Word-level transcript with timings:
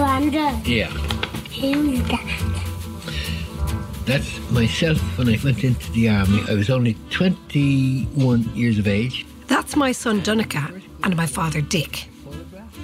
Grandad, 0.00 0.66
Yeah. 0.66 0.86
who's 1.60 2.00
that? 2.08 2.24
That's 4.06 4.40
myself 4.50 4.96
when 5.18 5.28
I 5.28 5.38
went 5.44 5.62
into 5.62 5.92
the 5.92 6.08
army. 6.08 6.42
I 6.48 6.54
was 6.54 6.70
only 6.70 6.96
21 7.10 8.48
years 8.54 8.78
of 8.78 8.88
age. 8.88 9.26
That's 9.46 9.76
my 9.76 9.92
son 9.92 10.20
Donica 10.22 10.72
and 11.04 11.14
my 11.18 11.26
father 11.26 11.60
Dick. 11.60 12.08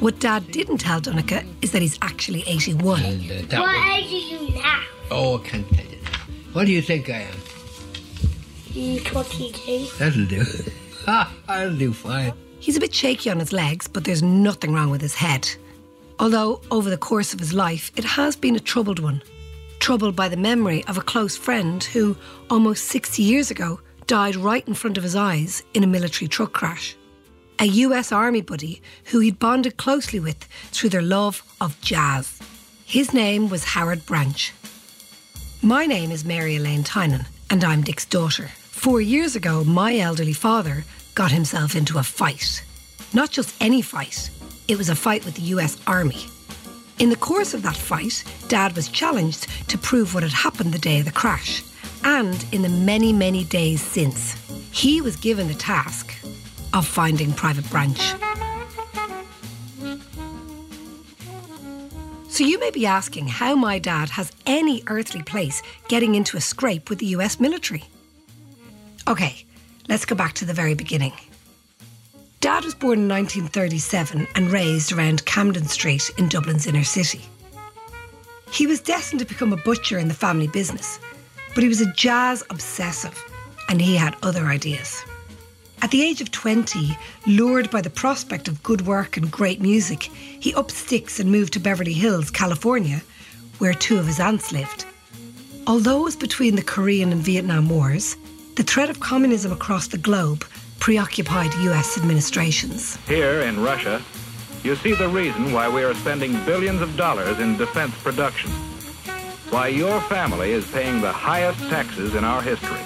What 0.00 0.18
Dad 0.20 0.50
didn't 0.50 0.76
tell 0.76 1.00
Donica 1.00 1.42
is 1.62 1.72
that 1.72 1.80
he's 1.80 1.98
actually 2.02 2.44
81. 2.46 3.02
And 3.02 3.30
uh, 3.54 3.60
What 3.62 3.74
was, 3.74 3.96
age 3.96 4.12
are 4.12 4.44
you 4.50 4.54
now? 4.60 4.82
oh, 5.10 5.38
I 5.38 5.42
can't 5.42 5.66
tell 5.72 5.86
you. 5.86 5.98
What 6.52 6.66
do 6.66 6.72
you 6.72 6.82
think 6.82 7.08
I 7.08 7.22
am? 7.22 7.34
Mm, 8.74 9.04
22. 9.06 9.86
That'll 9.98 10.26
do. 10.26 10.44
Ah, 11.08 11.32
I'll 11.48 11.74
do 11.74 11.92
fine. 11.94 12.32
He's 12.58 12.76
a 12.76 12.80
bit 12.80 12.92
shaky 12.92 13.30
on 13.30 13.38
his 13.38 13.52
legs, 13.54 13.86
but 13.88 14.02
there's 14.04 14.22
nothing 14.24 14.74
wrong 14.74 14.90
with 14.90 15.00
his 15.00 15.14
head. 15.14 15.48
Although, 16.18 16.62
over 16.70 16.88
the 16.88 16.96
course 16.96 17.34
of 17.34 17.40
his 17.40 17.52
life, 17.52 17.92
it 17.96 18.04
has 18.04 18.36
been 18.36 18.56
a 18.56 18.60
troubled 18.60 18.98
one. 18.98 19.22
Troubled 19.80 20.16
by 20.16 20.28
the 20.28 20.36
memory 20.36 20.84
of 20.84 20.96
a 20.96 21.02
close 21.02 21.36
friend 21.36 21.82
who, 21.84 22.16
almost 22.48 22.86
60 22.86 23.22
years 23.22 23.50
ago, 23.50 23.80
died 24.06 24.36
right 24.36 24.66
in 24.66 24.74
front 24.74 24.96
of 24.96 25.02
his 25.02 25.16
eyes 25.16 25.62
in 25.74 25.84
a 25.84 25.86
military 25.86 26.28
truck 26.28 26.52
crash. 26.52 26.96
A 27.58 27.66
US 27.66 28.12
Army 28.12 28.40
buddy 28.40 28.82
who 29.06 29.20
he'd 29.20 29.38
bonded 29.38 29.76
closely 29.76 30.20
with 30.20 30.44
through 30.72 30.90
their 30.90 31.02
love 31.02 31.42
of 31.60 31.80
jazz. 31.80 32.38
His 32.84 33.12
name 33.12 33.48
was 33.48 33.64
Howard 33.64 34.06
Branch. 34.06 34.52
My 35.62 35.86
name 35.86 36.10
is 36.10 36.24
Mary 36.24 36.56
Elaine 36.56 36.84
Tynan, 36.84 37.26
and 37.50 37.64
I'm 37.64 37.82
Dick's 37.82 38.04
daughter. 38.04 38.48
Four 38.70 39.00
years 39.00 39.36
ago, 39.36 39.64
my 39.64 39.98
elderly 39.98 40.34
father 40.34 40.84
got 41.14 41.32
himself 41.32 41.74
into 41.74 41.98
a 41.98 42.02
fight. 42.02 42.62
Not 43.12 43.30
just 43.30 43.54
any 43.60 43.82
fight, 43.82 44.30
it 44.68 44.78
was 44.78 44.88
a 44.88 44.96
fight 44.96 45.24
with 45.24 45.34
the 45.34 45.42
US 45.54 45.78
Army. 45.86 46.26
In 46.98 47.10
the 47.10 47.16
course 47.16 47.54
of 47.54 47.62
that 47.62 47.76
fight, 47.76 48.24
Dad 48.48 48.74
was 48.74 48.88
challenged 48.88 49.46
to 49.68 49.78
prove 49.78 50.14
what 50.14 50.22
had 50.22 50.32
happened 50.32 50.72
the 50.72 50.78
day 50.78 50.98
of 50.98 51.04
the 51.04 51.12
crash, 51.12 51.62
and 52.04 52.44
in 52.52 52.62
the 52.62 52.68
many, 52.68 53.12
many 53.12 53.44
days 53.44 53.82
since. 53.82 54.34
He 54.72 55.00
was 55.00 55.16
given 55.16 55.48
the 55.48 55.54
task 55.54 56.14
of 56.72 56.86
finding 56.86 57.32
Private 57.32 57.68
Branch. 57.70 58.14
So 62.28 62.44
you 62.44 62.58
may 62.60 62.70
be 62.70 62.84
asking 62.84 63.28
how 63.28 63.54
my 63.54 63.78
dad 63.78 64.10
has 64.10 64.30
any 64.44 64.82
earthly 64.88 65.22
place 65.22 65.62
getting 65.88 66.14
into 66.14 66.36
a 66.36 66.40
scrape 66.40 66.90
with 66.90 66.98
the 66.98 67.06
US 67.06 67.40
military. 67.40 67.84
Okay, 69.08 69.44
let's 69.88 70.04
go 70.04 70.14
back 70.14 70.34
to 70.34 70.44
the 70.44 70.52
very 70.52 70.74
beginning. 70.74 71.12
Dad 72.40 72.64
was 72.64 72.74
born 72.74 73.00
in 73.00 73.08
1937 73.08 74.28
and 74.34 74.52
raised 74.52 74.92
around 74.92 75.24
Camden 75.24 75.66
Street 75.66 76.10
in 76.18 76.28
Dublin's 76.28 76.66
inner 76.66 76.84
city. 76.84 77.22
He 78.50 78.66
was 78.66 78.80
destined 78.80 79.20
to 79.20 79.26
become 79.26 79.52
a 79.52 79.56
butcher 79.56 79.98
in 79.98 80.08
the 80.08 80.14
family 80.14 80.46
business, 80.46 81.00
but 81.54 81.62
he 81.62 81.68
was 81.68 81.80
a 81.80 81.92
jazz 81.94 82.44
obsessive 82.50 83.18
and 83.68 83.80
he 83.80 83.96
had 83.96 84.16
other 84.22 84.46
ideas. 84.46 85.02
At 85.82 85.90
the 85.90 86.02
age 86.02 86.20
of 86.20 86.30
20, 86.30 86.96
lured 87.26 87.70
by 87.70 87.80
the 87.80 87.90
prospect 87.90 88.48
of 88.48 88.62
good 88.62 88.86
work 88.86 89.16
and 89.16 89.30
great 89.30 89.60
music, 89.60 90.04
he 90.04 90.54
upped 90.54 90.70
sticks 90.70 91.18
and 91.18 91.30
moved 91.30 91.54
to 91.54 91.60
Beverly 91.60 91.92
Hills, 91.92 92.30
California, 92.30 93.02
where 93.58 93.74
two 93.74 93.98
of 93.98 94.06
his 94.06 94.20
aunts 94.20 94.52
lived. 94.52 94.84
Although 95.66 96.00
it 96.00 96.04
was 96.04 96.16
between 96.16 96.54
the 96.54 96.62
Korean 96.62 97.12
and 97.12 97.22
Vietnam 97.22 97.68
Wars, 97.68 98.16
the 98.56 98.62
threat 98.62 98.90
of 98.90 99.00
communism 99.00 99.52
across 99.52 99.88
the 99.88 99.98
globe 99.98 100.44
preoccupied 100.78 101.52
US 101.54 101.98
administrations. 101.98 102.96
Here 103.06 103.40
in 103.42 103.60
Russia, 103.60 104.02
you 104.62 104.76
see 104.76 104.94
the 104.94 105.08
reason 105.08 105.52
why 105.52 105.68
we 105.68 105.82
are 105.84 105.94
spending 105.94 106.32
billions 106.44 106.80
of 106.80 106.96
dollars 106.96 107.38
in 107.38 107.56
defense 107.56 107.94
production. 108.02 108.50
Why 109.50 109.68
your 109.68 110.00
family 110.02 110.50
is 110.52 110.70
paying 110.70 111.00
the 111.00 111.12
highest 111.12 111.58
taxes 111.70 112.14
in 112.14 112.24
our 112.24 112.42
history. 112.42 112.80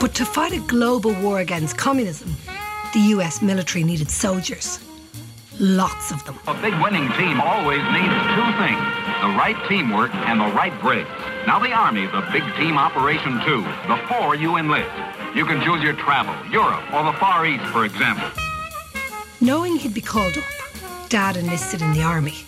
But 0.00 0.14
to 0.14 0.24
fight 0.24 0.52
a 0.52 0.60
global 0.60 1.12
war 1.22 1.40
against 1.40 1.76
communism, 1.76 2.34
the 2.92 3.00
US 3.16 3.40
military 3.40 3.84
needed 3.84 4.10
soldiers. 4.10 4.78
Lots 5.58 6.10
of 6.10 6.24
them. 6.24 6.38
A 6.46 6.54
big 6.60 6.74
winning 6.82 7.08
team 7.12 7.40
always 7.40 7.82
needs 7.92 8.16
two 8.34 8.50
things 8.58 9.02
the 9.22 9.28
right 9.38 9.56
teamwork 9.68 10.12
and 10.12 10.40
the 10.40 10.52
right 10.56 10.76
grades. 10.80 11.08
Now, 11.46 11.60
the 11.60 11.70
Army's 11.70 12.10
a 12.12 12.28
big 12.32 12.42
team 12.56 12.76
operation, 12.76 13.40
too, 13.46 13.62
before 13.86 14.34
you 14.34 14.56
enlist. 14.56 14.90
You 15.34 15.46
can 15.46 15.62
choose 15.62 15.82
your 15.82 15.94
travel, 15.94 16.34
Europe, 16.50 16.82
or 16.92 17.04
the 17.04 17.18
Far 17.18 17.46
East, 17.46 17.64
for 17.66 17.86
example. 17.86 18.28
Knowing 19.40 19.76
he'd 19.76 19.94
be 19.94 20.02
called 20.02 20.36
up, 20.36 21.08
Dad 21.08 21.38
enlisted 21.38 21.80
in 21.80 21.92
the 21.94 22.02
army. 22.02 22.44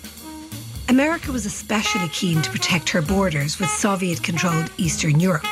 America 0.91 1.33
was 1.33 1.47
especially 1.47 2.09
keen 2.09 2.43
to 2.43 2.51
protect 2.51 2.91
her 2.91 3.01
borders 3.01 3.59
with 3.59 3.71
Soviet 3.71 4.23
controlled 4.23 4.71
Eastern 4.77 5.19
Europe. 5.19 5.47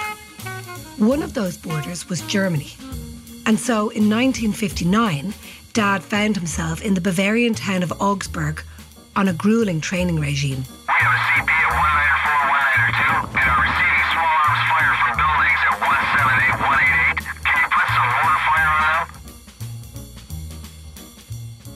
One 0.99 1.23
of 1.23 1.33
those 1.33 1.57
borders 1.57 2.07
was 2.07 2.21
Germany. 2.21 2.75
And 3.47 3.59
so 3.59 3.89
in 3.89 4.11
1959, 4.11 5.33
Dad 5.73 6.03
found 6.03 6.37
himself 6.37 6.83
in 6.83 6.93
the 6.93 7.01
Bavarian 7.01 7.55
town 7.55 7.83
of 7.83 7.93
Augsburg 7.99 8.63
on 9.17 9.29
a 9.29 9.33
grueling 9.33 9.81
training 9.81 10.21
regime. 10.21 10.65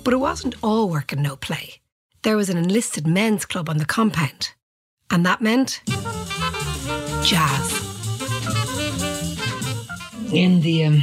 But 0.07 0.13
it 0.13 0.19
wasn't 0.19 0.55
all 0.63 0.89
work 0.89 1.11
and 1.13 1.21
no 1.21 1.35
play. 1.35 1.81
There 2.23 2.37
was 2.37 2.49
an 2.49 2.57
enlisted 2.57 3.09
men's 3.09 3.45
club 3.45 3.69
on 3.69 3.79
the 3.79 3.85
compound. 3.85 4.51
And 5.11 5.27
that 5.27 5.41
meant 5.43 5.83
jazz. 7.25 7.73
In 10.33 10.61
the 10.61 10.85
um, 10.85 11.03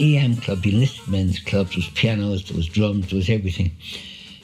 EM 0.00 0.38
club, 0.38 0.62
the 0.62 0.74
enlisted 0.74 1.06
men's 1.06 1.38
club, 1.38 1.68
there 1.68 1.76
was 1.76 1.90
pianos, 1.90 2.48
there 2.48 2.56
was 2.56 2.66
drums, 2.66 3.10
there 3.10 3.18
was 3.18 3.30
everything. 3.30 3.70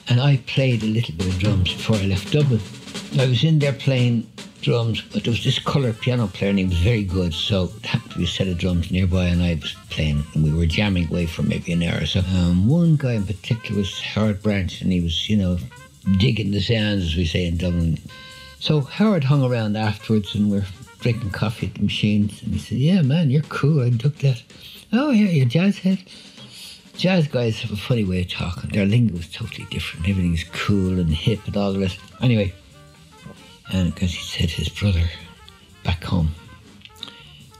And 0.07 0.21
I 0.21 0.37
played 0.47 0.83
a 0.83 0.87
little 0.87 1.13
bit 1.13 1.27
of 1.27 1.37
drums 1.37 1.73
before 1.73 1.97
I 1.97 2.05
left 2.05 2.31
Dublin. 2.31 2.61
I 3.19 3.27
was 3.27 3.43
in 3.43 3.59
there 3.59 3.73
playing 3.73 4.25
drums, 4.61 5.01
but 5.01 5.23
there 5.23 5.31
was 5.31 5.43
this 5.43 5.59
colour 5.59 5.93
piano 5.93 6.27
player 6.27 6.49
and 6.49 6.59
he 6.59 6.65
was 6.65 6.77
very 6.77 7.03
good. 7.03 7.33
So 7.33 7.67
there 7.67 7.91
happened 7.91 8.11
to 8.13 8.17
be 8.17 8.23
a 8.25 8.27
set 8.27 8.47
of 8.47 8.57
drums 8.57 8.91
nearby 8.91 9.25
and 9.25 9.41
I 9.41 9.55
was 9.55 9.75
playing 9.89 10.23
and 10.33 10.43
we 10.43 10.53
were 10.53 10.65
jamming 10.65 11.07
away 11.09 11.25
for 11.25 11.43
maybe 11.43 11.73
an 11.73 11.83
hour 11.83 12.05
so. 12.05 12.21
Um, 12.35 12.67
one 12.67 12.95
guy 12.95 13.13
in 13.13 13.25
particular 13.25 13.79
was 13.79 13.99
Howard 13.99 14.41
Branch 14.41 14.81
and 14.81 14.91
he 14.91 15.01
was, 15.01 15.29
you 15.29 15.37
know, 15.37 15.57
digging 16.17 16.51
the 16.51 16.61
sounds, 16.61 17.03
as 17.03 17.15
we 17.15 17.25
say 17.25 17.45
in 17.45 17.57
Dublin. 17.57 17.97
So 18.59 18.81
Howard 18.81 19.23
hung 19.23 19.43
around 19.43 19.77
afterwards 19.77 20.35
and 20.35 20.51
we're 20.51 20.65
drinking 20.99 21.31
coffee 21.31 21.67
at 21.67 21.75
the 21.75 21.83
machines 21.83 22.41
and 22.41 22.53
he 22.53 22.59
said, 22.59 22.77
yeah, 22.77 23.01
man, 23.01 23.29
you're 23.29 23.43
cool. 23.43 23.83
I 23.83 23.89
took 23.91 24.17
that. 24.19 24.41
Oh, 24.93 25.11
yeah, 25.11 25.29
you're 25.29 25.45
jazz 25.45 25.79
head. 25.79 25.99
Jazz 26.95 27.27
guys 27.27 27.59
have 27.61 27.71
a 27.71 27.77
funny 27.77 28.03
way 28.03 28.21
of 28.21 28.29
talking. 28.29 28.71
Their 28.71 28.85
lingo 28.85 29.17
is 29.17 29.31
totally 29.31 29.67
different. 29.69 30.09
Everything's 30.09 30.45
cool 30.45 30.99
and 30.99 31.13
hip 31.13 31.45
and 31.45 31.55
all 31.55 31.71
the 31.71 31.79
rest. 31.79 31.99
Anyway, 32.21 32.53
and 33.71 33.93
because 33.93 34.13
he 34.13 34.23
said 34.23 34.49
his 34.49 34.69
brother 34.69 35.03
back 35.83 36.03
home 36.03 36.29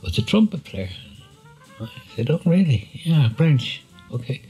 was 0.01 0.18
a 0.18 0.22
trumpet 0.22 0.63
player. 0.63 0.90
I 1.79 1.90
said, 2.16 2.29
oh, 2.29 2.41
really? 2.45 2.90
Yeah, 2.94 3.29
Branch. 3.29 3.84
Okay. 4.12 4.41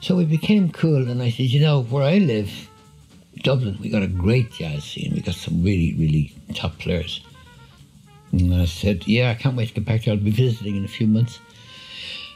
So 0.00 0.16
we 0.16 0.24
became 0.24 0.70
cool, 0.70 1.08
and 1.08 1.22
I 1.22 1.30
said, 1.30 1.46
you 1.46 1.60
know, 1.60 1.82
where 1.82 2.04
I 2.04 2.18
live, 2.18 2.68
Dublin, 3.42 3.78
we 3.80 3.88
got 3.88 4.02
a 4.02 4.08
great 4.08 4.52
jazz 4.52 4.84
scene. 4.84 5.12
We 5.14 5.20
got 5.20 5.34
some 5.34 5.62
really, 5.62 5.94
really 5.94 6.32
top 6.54 6.78
players. 6.78 7.20
And 8.32 8.54
I 8.54 8.66
said, 8.66 9.06
yeah, 9.06 9.30
I 9.30 9.34
can't 9.34 9.56
wait 9.56 9.68
to 9.68 9.74
get 9.74 9.84
back 9.84 10.04
there. 10.04 10.14
I'll 10.14 10.20
be 10.20 10.30
visiting 10.30 10.76
in 10.76 10.84
a 10.84 10.88
few 10.88 11.06
months. 11.06 11.40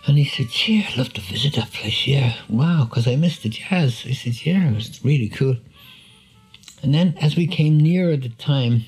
And 0.07 0.19
he 0.19 0.25
said, 0.25 0.47
yeah, 0.67 0.89
I'd 0.89 0.97
love 0.97 1.13
to 1.13 1.21
visit 1.21 1.55
that 1.55 1.73
place. 1.73 2.07
Yeah, 2.07 2.35
wow, 2.49 2.87
because 2.89 3.07
I 3.07 3.17
missed 3.17 3.43
the 3.43 3.49
jazz. 3.49 4.05
I 4.07 4.13
said, 4.13 4.45
yeah, 4.45 4.69
it 4.69 4.75
was 4.75 5.05
really 5.05 5.29
cool. 5.29 5.57
And 6.83 6.93
then 6.93 7.15
as 7.21 7.37
we 7.37 7.47
came 7.47 7.79
nearer 7.79 8.17
the 8.17 8.29
time, 8.29 8.85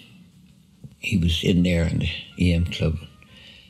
he 0.99 1.17
was 1.17 1.45
in 1.45 1.63
there 1.63 1.85
in 1.85 2.01
the 2.01 2.53
EM 2.53 2.67
club. 2.67 2.99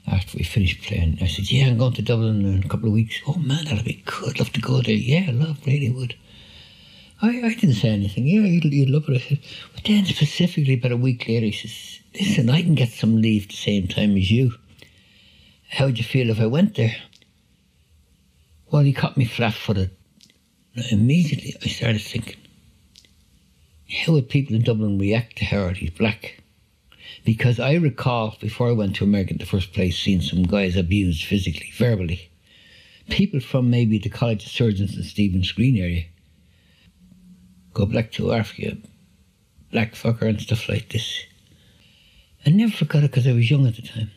After 0.07 0.37
we 0.37 0.45
finished 0.45 0.83
playing, 0.83 1.19
I 1.23 1.27
said, 1.27 1.51
yeah, 1.51 1.67
I'm 1.67 1.79
going 1.79 1.95
to 1.95 2.03
Dublin 2.03 2.45
in 2.45 2.63
a 2.63 2.69
couple 2.69 2.89
of 2.89 2.95
weeks. 2.95 3.21
Oh, 3.27 3.35
man, 3.37 3.65
that'll 3.65 3.85
be 3.85 4.03
good. 4.05 4.39
Love 4.39 4.53
to 4.53 4.61
go 4.61 4.83
there. 4.83 4.95
Yeah, 4.95 5.31
love, 5.33 5.67
really 5.67 5.91
would. 5.91 6.15
I, 7.23 7.29
I 7.29 7.55
didn't 7.55 7.77
say 7.77 7.89
anything. 7.89 8.27
Yeah, 8.27 8.43
you'd, 8.43 8.65
you'd 8.65 8.91
love 8.91 9.09
it. 9.09 9.15
I 9.15 9.19
said, 9.19 9.41
but 9.75 9.85
then 9.85 10.05
specifically 10.05 10.75
about 10.75 10.93
a 10.93 10.97
week 10.97 11.27
later, 11.27 11.47
he 11.47 11.53
says, 11.53 12.01
listen, 12.15 12.51
I 12.51 12.63
can 12.63 12.75
get 12.75 12.91
some 12.91 13.23
leave 13.23 13.49
the 13.49 13.55
same 13.55 13.89
time 13.89 14.17
as 14.17 14.31
you. 14.31 14.53
How 15.71 15.87
would 15.87 15.99
you 15.99 16.05
feel 16.05 16.29
if 16.29 16.41
I 16.41 16.47
went 16.47 16.77
there? 16.77 16.97
Well, 18.71 18.83
he 18.83 18.93
caught 18.93 19.17
me 19.17 19.25
flat 19.25 19.55
footed. 19.55 19.91
Immediately, 20.91 21.55
I 21.63 21.69
started 21.69 22.03
thinking, 22.03 22.37
how 23.91 24.13
would 24.13 24.29
people 24.29 24.55
in 24.55 24.63
Dublin 24.63 24.99
react 24.99 25.37
to 25.39 25.45
Howard? 25.45 25.79
He's 25.79 25.91
black. 25.91 26.43
Because 27.25 27.59
I 27.59 27.75
recall, 27.75 28.37
before 28.41 28.69
I 28.69 28.73
went 28.73 28.97
to 28.97 29.05
America 29.05 29.33
in 29.33 29.39
the 29.39 29.47
first 29.47 29.73
place, 29.73 29.99
seeing 29.99 30.21
some 30.21 30.43
guys 30.43 30.77
abused 30.77 31.25
physically, 31.25 31.73
verbally. 31.77 32.31
People 33.09 33.41
from 33.41 33.71
maybe 33.71 33.99
the 33.99 34.09
College 34.09 34.45
of 34.45 34.53
Surgeons 34.53 34.97
in 34.97 35.03
Stephen's 35.03 35.53
Green 35.53 35.77
area. 35.77 36.05
Go 37.73 37.87
back 37.87 38.13
to 38.13 38.33
Africa, 38.33 38.77
black 39.71 39.95
fucker 39.95 40.29
and 40.29 40.41
stuff 40.41 40.69
like 40.69 40.91
this. 40.91 41.25
I 42.47 42.51
never 42.51 42.73
forgot 42.73 43.05
it 43.05 43.11
because 43.11 43.27
I 43.27 43.33
was 43.33 43.51
young 43.51 43.67
at 43.67 43.77
the 43.77 43.83
time. 43.83 44.11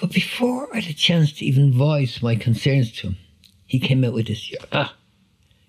But 0.00 0.12
before 0.12 0.68
I 0.72 0.80
had 0.80 0.90
a 0.90 0.94
chance 0.94 1.32
to 1.34 1.44
even 1.44 1.72
voice 1.72 2.22
my 2.22 2.34
concerns 2.34 2.92
to 2.92 3.08
him, 3.08 3.16
he 3.66 3.78
came 3.78 4.04
out 4.04 4.12
with 4.12 4.26
this, 4.26 4.52
ah, 4.72 4.94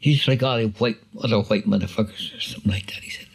he's 0.06 0.28
like 0.28 0.44
oh, 0.44 0.48
all 0.48 0.58
the 0.58 0.68
white, 0.68 0.98
other 1.24 1.40
white 1.42 1.66
motherfuckers 1.66 2.38
or 2.38 2.40
something 2.40 2.72
like 2.72 2.86
that, 2.88 3.04
he 3.04 3.10
said. 3.10 3.26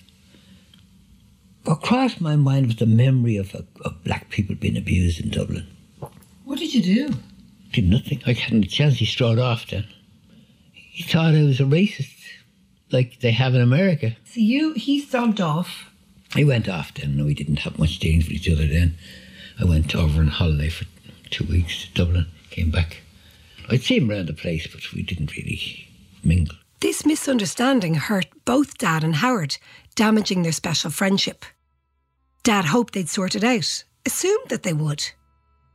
What 1.65 1.83
crossed 1.83 2.21
my 2.21 2.37
mind 2.37 2.67
was 2.67 2.77
the 2.77 2.87
memory 2.87 3.37
of, 3.37 3.55
of 3.55 4.05
black 4.05 4.31
people 4.31 4.55
being 4.55 4.77
abused 4.77 5.21
in 5.21 5.31
Dublin. 5.31 5.67
What 6.45 6.61
did 6.61 6.73
you 6.73 6.83
do? 6.83 7.15
Did 7.73 7.91
nothing. 7.91 8.23
I 8.25 8.33
hadn't 8.35 8.65
a 8.65 8.69
chance. 8.69 8.99
He 8.99 9.05
strode 9.05 9.39
off 9.39 9.67
then. 9.69 9.87
He 10.73 11.03
thought 11.03 11.35
I 11.35 11.43
was 11.43 11.61
a 11.61 11.65
racist, 11.65 12.17
like 12.93 13.19
they 13.21 13.33
have 13.33 13.55
in 13.55 13.61
America. 13.61 14.17
So 14.25 14.41
you, 14.41 14.73
he 14.75 15.01
stomped 15.01 15.41
off. 15.41 15.91
He 16.35 16.45
went 16.45 16.69
off 16.69 16.95
then. 16.95 17.17
No, 17.17 17.25
we 17.25 17.35
didn't 17.35 17.61
have 17.61 17.81
much 17.81 17.99
dealings 17.99 18.25
with 18.25 18.35
each 18.35 18.51
other 18.51 18.67
then. 18.67 18.97
I 19.59 19.65
went 19.65 19.95
over 19.97 20.21
on 20.21 20.29
holiday 20.29 20.69
for 20.69 20.87
two 21.31 21.45
weeks 21.45 21.85
to 21.85 21.93
Dublin, 21.95 22.27
came 22.51 22.71
back. 22.71 23.03
I'd 23.69 23.83
see 23.83 23.99
him 23.99 24.11
around 24.11 24.29
the 24.29 24.35
place, 24.35 24.67
but 24.69 24.93
we 24.93 25.03
didn't 25.03 25.37
really 25.37 25.90
mingle. 26.25 26.57
This 26.81 27.05
misunderstanding 27.05 27.95
hurt 27.95 28.27
both 28.45 28.79
Dad 28.79 29.05
and 29.05 29.17
Howard, 29.17 29.59
damaging 29.95 30.43
their 30.43 30.53
special 30.53 30.91
friendship. 30.91 31.45
Dad 32.43 32.65
hoped 32.65 32.95
they'd 32.95 33.09
sort 33.09 33.35
it 33.35 33.45
out, 33.45 33.85
assumed 34.07 34.49
that 34.49 34.63
they 34.63 34.73
would. 34.73 35.05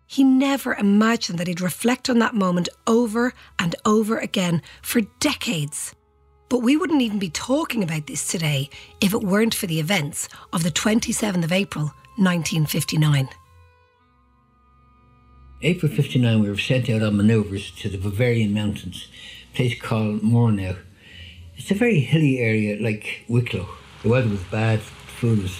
He 0.07 0.23
never 0.23 0.73
imagined 0.73 1.39
that 1.39 1.47
he'd 1.47 1.61
reflect 1.61 2.09
on 2.09 2.19
that 2.19 2.35
moment 2.35 2.69
over 2.87 3.33
and 3.59 3.75
over 3.85 4.17
again 4.17 4.61
for 4.81 5.01
decades. 5.19 5.93
But 6.49 6.59
we 6.59 6.77
wouldn't 6.77 7.01
even 7.01 7.19
be 7.19 7.29
talking 7.29 7.83
about 7.83 8.07
this 8.07 8.27
today 8.27 8.69
if 9.01 9.13
it 9.13 9.23
weren't 9.23 9.55
for 9.55 9.67
the 9.67 9.79
events 9.79 10.29
of 10.53 10.63
the 10.63 10.71
27th 10.71 11.43
of 11.43 11.51
April, 11.51 11.85
1959. 12.17 13.29
April 15.61 15.91
59, 15.91 16.41
we 16.41 16.49
were 16.49 16.57
sent 16.57 16.89
out 16.89 17.01
on 17.01 17.17
manoeuvres 17.17 17.71
to 17.71 17.89
the 17.89 17.97
Bavarian 17.97 18.53
Mountains, 18.53 19.07
place 19.55 19.79
called 19.79 20.21
Murnau. 20.21 20.77
It's 21.57 21.71
a 21.71 21.75
very 21.75 22.01
hilly 22.01 22.39
area 22.39 22.81
like 22.81 23.23
Wicklow. 23.29 23.69
The 24.03 24.09
weather 24.09 24.29
was 24.29 24.43
bad, 24.43 24.81
food 24.81 25.41
was 25.41 25.55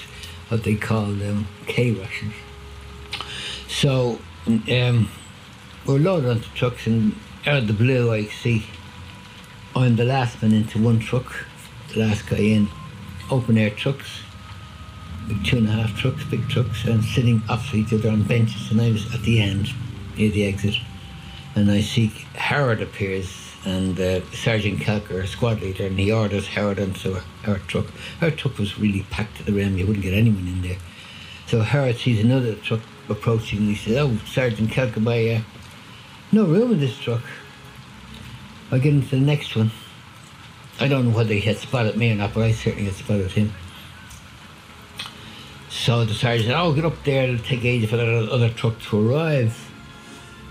what 0.49 0.63
they 0.63 0.75
called 0.75 1.21
um, 1.21 1.47
K 1.65 1.91
rations. 1.91 2.33
So 3.67 4.19
um, 4.45 5.09
we're 5.87 5.99
loaded 5.99 6.29
onto 6.29 6.49
trucks, 6.53 6.85
and 6.87 7.15
out 7.47 7.59
of 7.59 7.67
the 7.67 7.73
blue, 7.73 8.11
I 8.11 8.25
see 8.25 8.65
I'm 9.75 9.95
the 9.95 10.05
last 10.05 10.41
man 10.41 10.53
into 10.53 10.81
one 10.81 10.99
truck, 10.99 11.45
the 11.93 12.01
last 12.01 12.27
guy 12.27 12.37
in, 12.37 12.67
open 13.31 13.57
air 13.57 13.69
trucks, 13.69 14.21
big 15.27 15.43
two 15.45 15.57
and 15.57 15.67
a 15.67 15.71
half 15.71 15.97
trucks, 15.97 16.23
big 16.25 16.47
trucks, 16.49 16.85
and 16.85 17.03
sitting 17.03 17.41
opposite 17.49 17.75
each 17.75 17.93
other 17.93 18.09
on 18.09 18.23
benches, 18.23 18.71
and 18.71 18.81
I 18.81 18.91
was 18.91 19.13
at 19.15 19.21
the 19.21 19.41
end, 19.41 19.69
near 20.17 20.29
the 20.29 20.45
exit, 20.45 20.75
and 21.55 21.71
I 21.71 21.81
see 21.81 22.07
Howard 22.35 22.81
appears. 22.81 23.44
And 23.65 23.99
uh, 23.99 24.21
Sergeant 24.31 24.79
Kelker, 24.79 25.23
a 25.23 25.27
squad 25.27 25.61
leader, 25.61 25.87
and 25.87 25.97
he 25.97 26.11
orders 26.11 26.47
Howard 26.47 26.79
onto 26.79 27.17
our 27.47 27.57
truck. 27.59 27.87
Our 28.21 28.29
truck 28.29 28.59
was 28.59 28.77
really 28.77 29.03
packed 29.09 29.37
to 29.37 29.43
the 29.43 29.53
rim, 29.53 29.77
you 29.77 29.87
wouldn't 29.87 30.03
get 30.03 30.13
anyone 30.13 30.47
in 30.47 30.61
there. 30.61 30.77
So 31.47 31.61
Howard 31.61 31.97
sees 31.97 32.23
another 32.23 32.55
truck 32.55 32.81
approaching 33.09 33.59
and 33.59 33.69
he 33.69 33.75
says, 33.75 33.97
Oh, 33.97 34.17
Sergeant 34.25 34.69
Kelker, 34.69 35.37
uh, 35.37 35.41
no 36.31 36.45
room 36.45 36.73
in 36.73 36.79
this 36.79 36.97
truck. 36.97 37.21
I'll 38.71 38.79
get 38.79 38.93
into 38.93 39.15
the 39.15 39.25
next 39.25 39.55
one. 39.55 39.71
I 40.79 40.87
don't 40.87 41.09
know 41.09 41.15
whether 41.15 41.33
he 41.33 41.41
had 41.41 41.57
spotted 41.57 41.95
me 41.95 42.11
or 42.11 42.15
not, 42.15 42.33
but 42.33 42.43
I 42.43 42.51
certainly 42.51 42.85
had 42.85 42.95
spotted 42.95 43.31
him. 43.31 43.53
So 45.69 46.03
the 46.03 46.13
sergeant 46.13 46.47
said, 46.47 46.59
Oh, 46.59 46.73
get 46.73 46.85
up 46.85 47.03
there, 47.03 47.23
it'll 47.23 47.45
take 47.45 47.63
ages 47.63 47.89
for 47.89 47.97
that 47.97 48.07
other 48.07 48.49
truck 48.49 48.79
to 48.89 49.11
arrive. 49.11 49.71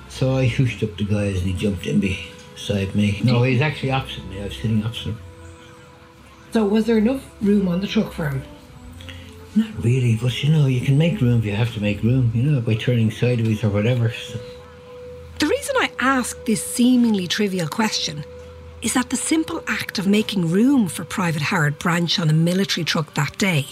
So 0.08 0.36
I 0.36 0.46
hushed 0.46 0.82
up 0.82 0.96
the 0.96 1.04
guys 1.04 1.38
and 1.38 1.50
he 1.50 1.54
jumped 1.54 1.86
in 1.86 2.00
beside 2.54 2.94
me. 2.94 3.20
No, 3.22 3.42
he's 3.42 3.60
actually 3.60 3.90
opposite 3.90 4.26
me. 4.28 4.40
I 4.40 4.44
was 4.44 4.56
sitting 4.56 4.84
opposite 4.84 5.08
him. 5.08 5.18
So, 6.52 6.64
was 6.64 6.86
there 6.86 6.98
enough 6.98 7.22
room 7.42 7.68
on 7.68 7.80
the 7.80 7.86
truck 7.86 8.12
for 8.12 8.28
him? 8.28 8.42
Not 9.56 9.70
really, 9.84 10.16
but 10.16 10.42
you 10.42 10.52
know, 10.52 10.66
you 10.66 10.80
can 10.80 10.98
make 10.98 11.20
room 11.20 11.40
if 11.40 11.44
you 11.44 11.52
have 11.52 11.72
to 11.74 11.80
make 11.80 12.02
room, 12.02 12.32
you 12.34 12.42
know, 12.42 12.60
by 12.60 12.74
turning 12.74 13.10
sideways 13.10 13.62
or 13.62 13.70
whatever. 13.70 14.10
So. 14.10 14.38
The 15.38 15.46
reason 15.46 15.76
I 15.78 15.90
ask 15.98 16.44
this 16.44 16.64
seemingly 16.64 17.26
trivial 17.26 17.68
question 17.68 18.24
is 18.82 18.94
that 18.94 19.10
the 19.10 19.16
simple 19.16 19.62
act 19.66 19.98
of 19.98 20.06
making 20.06 20.50
room 20.50 20.88
for 20.88 21.04
Private 21.04 21.42
Howard 21.42 21.78
Branch 21.78 22.18
on 22.18 22.30
a 22.30 22.34
military 22.34 22.84
truck 22.84 23.14
that 23.14 23.38
day 23.38 23.66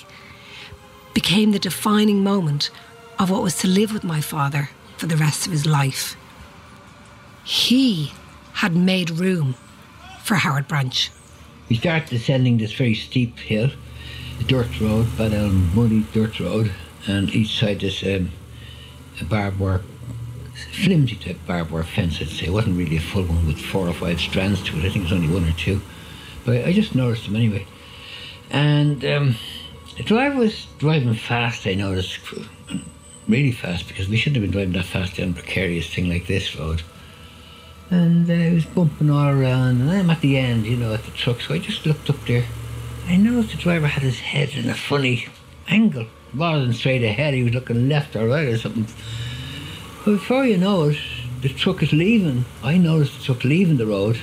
became 1.15 1.53
the 1.53 1.59
defining 1.59 2.23
moment 2.23 2.71
of 3.19 3.31
what 3.31 3.43
was 3.43 3.59
to 3.59 3.69
live 3.69 3.93
with 3.93 4.05
my 4.05 4.21
father 4.21 4.71
for 4.97 5.07
the 5.07 5.17
rest 5.17 5.47
of 5.47 5.53
his 5.53 5.67
life. 5.67 6.17
He 7.45 8.13
had 8.55 8.77
made 8.77 9.11
room 9.11 9.55
for 10.23 10.37
Howard 10.37 10.69
Branch. 10.69 11.11
We 11.69 11.77
start 11.77 12.07
descending 12.07 12.59
this 12.59 12.73
very 12.73 12.95
steep 12.95 13.39
hill, 13.39 13.71
a 14.41 14.45
dirt 14.45 14.81
road, 14.81 15.09
but 15.17 15.33
a 15.33 15.49
muddy 15.49 16.05
dirt 16.13 16.39
road, 16.39 16.73
and 17.07 17.31
each 17.31 17.59
side 17.59 17.81
this 17.81 18.03
um, 18.03 18.31
a 19.21 19.25
barbed 19.25 19.59
wire, 19.59 19.83
flimsy 20.73 21.17
type 21.17 21.39
barbed 21.47 21.71
wire 21.71 21.83
fence, 21.83 22.21
I'd 22.21 22.29
say. 22.29 22.47
It 22.47 22.53
wasn't 22.53 22.77
really 22.77 22.97
a 22.97 23.01
full 23.01 23.25
one 23.25 23.47
with 23.47 23.59
four 23.59 23.89
or 23.89 23.93
five 23.93 24.21
strands 24.21 24.63
to 24.65 24.77
it. 24.77 24.81
I 24.81 24.83
think 24.91 24.97
it 24.97 25.03
was 25.03 25.13
only 25.13 25.33
one 25.33 25.49
or 25.49 25.53
two. 25.53 25.81
But 26.45 26.57
I, 26.57 26.65
I 26.69 26.73
just 26.73 26.95
noticed 26.95 27.27
them 27.27 27.37
anyway. 27.37 27.67
And 28.51 29.05
um, 29.05 29.37
the 29.97 30.03
driver 30.03 30.39
was 30.39 30.67
driving 30.79 31.15
fast, 31.15 31.67
I 31.67 31.75
noticed, 31.75 32.19
really 33.29 33.53
fast, 33.53 33.89
because 33.89 34.09
we 34.09 34.17
shouldn't 34.17 34.43
have 34.43 34.45
been 34.45 34.53
driving 34.53 34.75
that 34.75 34.85
fast 34.85 35.17
down 35.17 35.31
a 35.31 35.33
precarious 35.33 35.93
thing 35.93 36.09
like 36.09 36.27
this 36.27 36.55
road. 36.57 36.83
And 37.91 38.31
uh, 38.31 38.55
was 38.55 38.65
bumping 38.65 39.11
all 39.11 39.29
around, 39.29 39.81
and 39.81 39.91
I'm 39.91 40.09
at 40.11 40.21
the 40.21 40.39
end, 40.39 40.67
you 40.67 40.77
know, 40.77 40.95
at 40.95 41.05
the 41.05 41.11
truck, 41.11 41.41
so 41.41 41.55
I 41.55 41.59
just 41.59 41.85
looked 41.85 42.09
up 42.09 42.25
there. 42.27 42.45
I 43.07 43.17
noticed 43.17 43.51
the 43.51 43.59
driver 43.59 43.87
had 43.87 44.03
his 44.03 44.21
head 44.21 44.51
in 44.51 44.69
a 44.71 44.75
funny 44.75 45.27
angle. 45.69 46.07
Rather 46.33 46.65
than 46.65 46.73
straight 46.73 47.03
ahead, 47.03 47.35
he 47.35 47.43
was 47.43 47.53
looking 47.53 47.89
left 47.89 48.17
or 48.17 48.27
right 48.29 48.49
or 48.49 48.57
something. 48.57 48.87
But 50.05 50.13
before 50.13 50.47
you 50.47 50.57
know 50.57 50.85
it, 50.85 50.99
the 51.43 51.49
truck 51.49 51.83
is 51.83 51.93
leaving. 51.93 52.45
I 52.63 52.79
noticed 52.79 53.19
the 53.19 53.25
truck 53.25 53.45
leaving 53.45 53.77
the 53.77 53.87
road. 53.87 54.19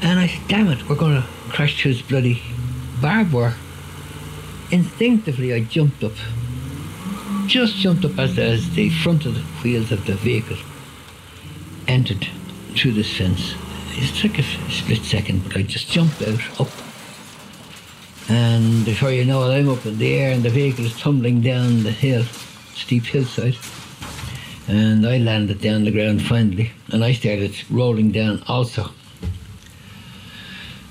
And 0.00 0.20
I 0.20 0.28
said, 0.28 0.48
damn 0.48 0.68
it, 0.68 0.88
we're 0.88 0.96
going 0.96 1.20
to 1.20 1.28
crash 1.48 1.80
through 1.80 1.94
this 1.94 2.02
bloody 2.02 2.42
barbed 3.00 3.32
wire. 3.32 3.54
Instinctively, 4.70 5.52
I 5.52 5.60
jumped 5.60 6.04
up. 6.04 6.12
Just 7.46 7.76
jumped 7.76 8.04
up 8.04 8.18
as, 8.18 8.38
as 8.38 8.70
the 8.70 8.90
front 8.90 9.26
of 9.26 9.34
the 9.34 9.40
wheels 9.62 9.90
of 9.90 10.06
the 10.06 10.14
vehicle 10.14 10.58
entered 11.88 12.26
through 12.74 12.92
this 12.92 13.16
fence. 13.16 13.54
It 13.94 14.14
took 14.14 14.38
a 14.38 14.42
split 14.70 15.02
second, 15.02 15.44
but 15.44 15.56
I 15.56 15.62
just 15.62 15.88
jumped 15.88 16.22
out, 16.22 16.60
up. 16.60 16.70
And 18.28 18.84
before 18.84 19.10
you 19.10 19.24
know 19.24 19.48
it, 19.50 19.54
I'm 19.54 19.68
up 19.68 19.84
in 19.84 19.98
the 19.98 20.14
air 20.14 20.32
and 20.32 20.42
the 20.42 20.50
vehicle 20.50 20.86
is 20.86 20.98
tumbling 20.98 21.42
down 21.42 21.82
the 21.82 21.90
hill, 21.90 22.24
steep 22.74 23.04
hillside. 23.04 23.56
And 24.68 25.06
I 25.06 25.18
landed 25.18 25.60
down 25.60 25.84
the 25.84 25.90
ground 25.90 26.22
finally, 26.22 26.70
and 26.88 27.04
I 27.04 27.12
started 27.12 27.54
rolling 27.70 28.12
down 28.12 28.42
also. 28.46 28.90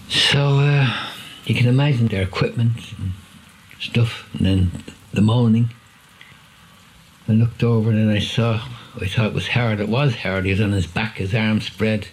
So 0.10 0.60
uh, 0.60 0.93
you 1.45 1.55
can 1.55 1.67
imagine 1.67 2.07
their 2.07 2.21
equipment 2.21 2.77
and 2.98 3.13
stuff, 3.79 4.29
and 4.33 4.45
then 4.45 4.83
the 5.13 5.21
moaning. 5.21 5.69
I 7.27 7.33
looked 7.33 7.63
over 7.63 7.91
and 7.91 8.00
then 8.00 8.10
I 8.10 8.19
saw, 8.19 8.62
I 9.00 9.07
thought 9.07 9.27
it 9.27 9.33
was 9.33 9.50
Howard. 9.50 9.79
It 9.79 9.89
was 9.89 10.15
Howard. 10.15 10.45
He 10.45 10.51
was 10.51 10.62
on 10.62 10.71
his 10.71 10.88
back, 10.88 11.17
his 11.17 11.33
arms 11.33 11.65
spread, 11.65 12.07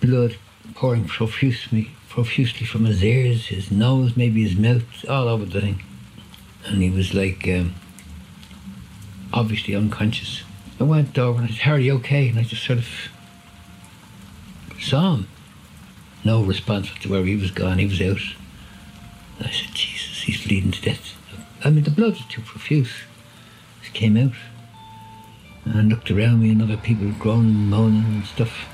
blood 0.00 0.36
pouring 0.74 1.06
profusely, 1.06 1.90
profusely 2.08 2.66
from 2.66 2.84
his 2.84 3.02
ears, 3.02 3.46
his 3.46 3.70
nose, 3.70 4.16
maybe 4.16 4.42
his 4.42 4.56
mouth, 4.56 5.04
all 5.08 5.28
over 5.28 5.44
the 5.44 5.60
thing. 5.60 5.82
And 6.64 6.82
he 6.82 6.90
was 6.90 7.14
like, 7.14 7.46
um, 7.48 7.74
obviously 9.32 9.74
unconscious. 9.74 10.42
I 10.78 10.84
went 10.84 11.18
over 11.18 11.40
and 11.40 11.48
I 11.48 11.52
said, 11.52 11.62
Harry, 11.62 11.90
okay? 11.90 12.28
And 12.28 12.38
I 12.38 12.42
just 12.42 12.64
sort 12.64 12.78
of 12.78 12.88
saw 14.80 15.16
him. 15.16 15.28
No 16.24 16.42
response 16.42 16.90
to 17.00 17.08
where 17.08 17.24
He 17.24 17.36
was 17.36 17.50
gone. 17.50 17.78
He 17.78 17.86
was 17.86 18.00
out. 18.00 18.20
And 19.38 19.46
I 19.46 19.50
said, 19.50 19.74
Jesus, 19.74 20.22
he's 20.22 20.44
bleeding 20.44 20.72
to 20.72 20.82
death. 20.82 21.14
I 21.64 21.70
mean, 21.70 21.84
the 21.84 21.90
blood 21.90 22.12
was 22.12 22.26
too 22.26 22.42
profuse. 22.42 22.92
It 23.84 23.92
came 23.92 24.16
out. 24.16 24.32
And 25.66 25.90
looked 25.90 26.10
around 26.10 26.40
me 26.40 26.50
and 26.50 26.62
other 26.62 26.76
people 26.76 27.12
groaning 27.18 27.50
and 27.50 27.70
moaning 27.70 28.04
and 28.04 28.24
stuff. 28.24 28.66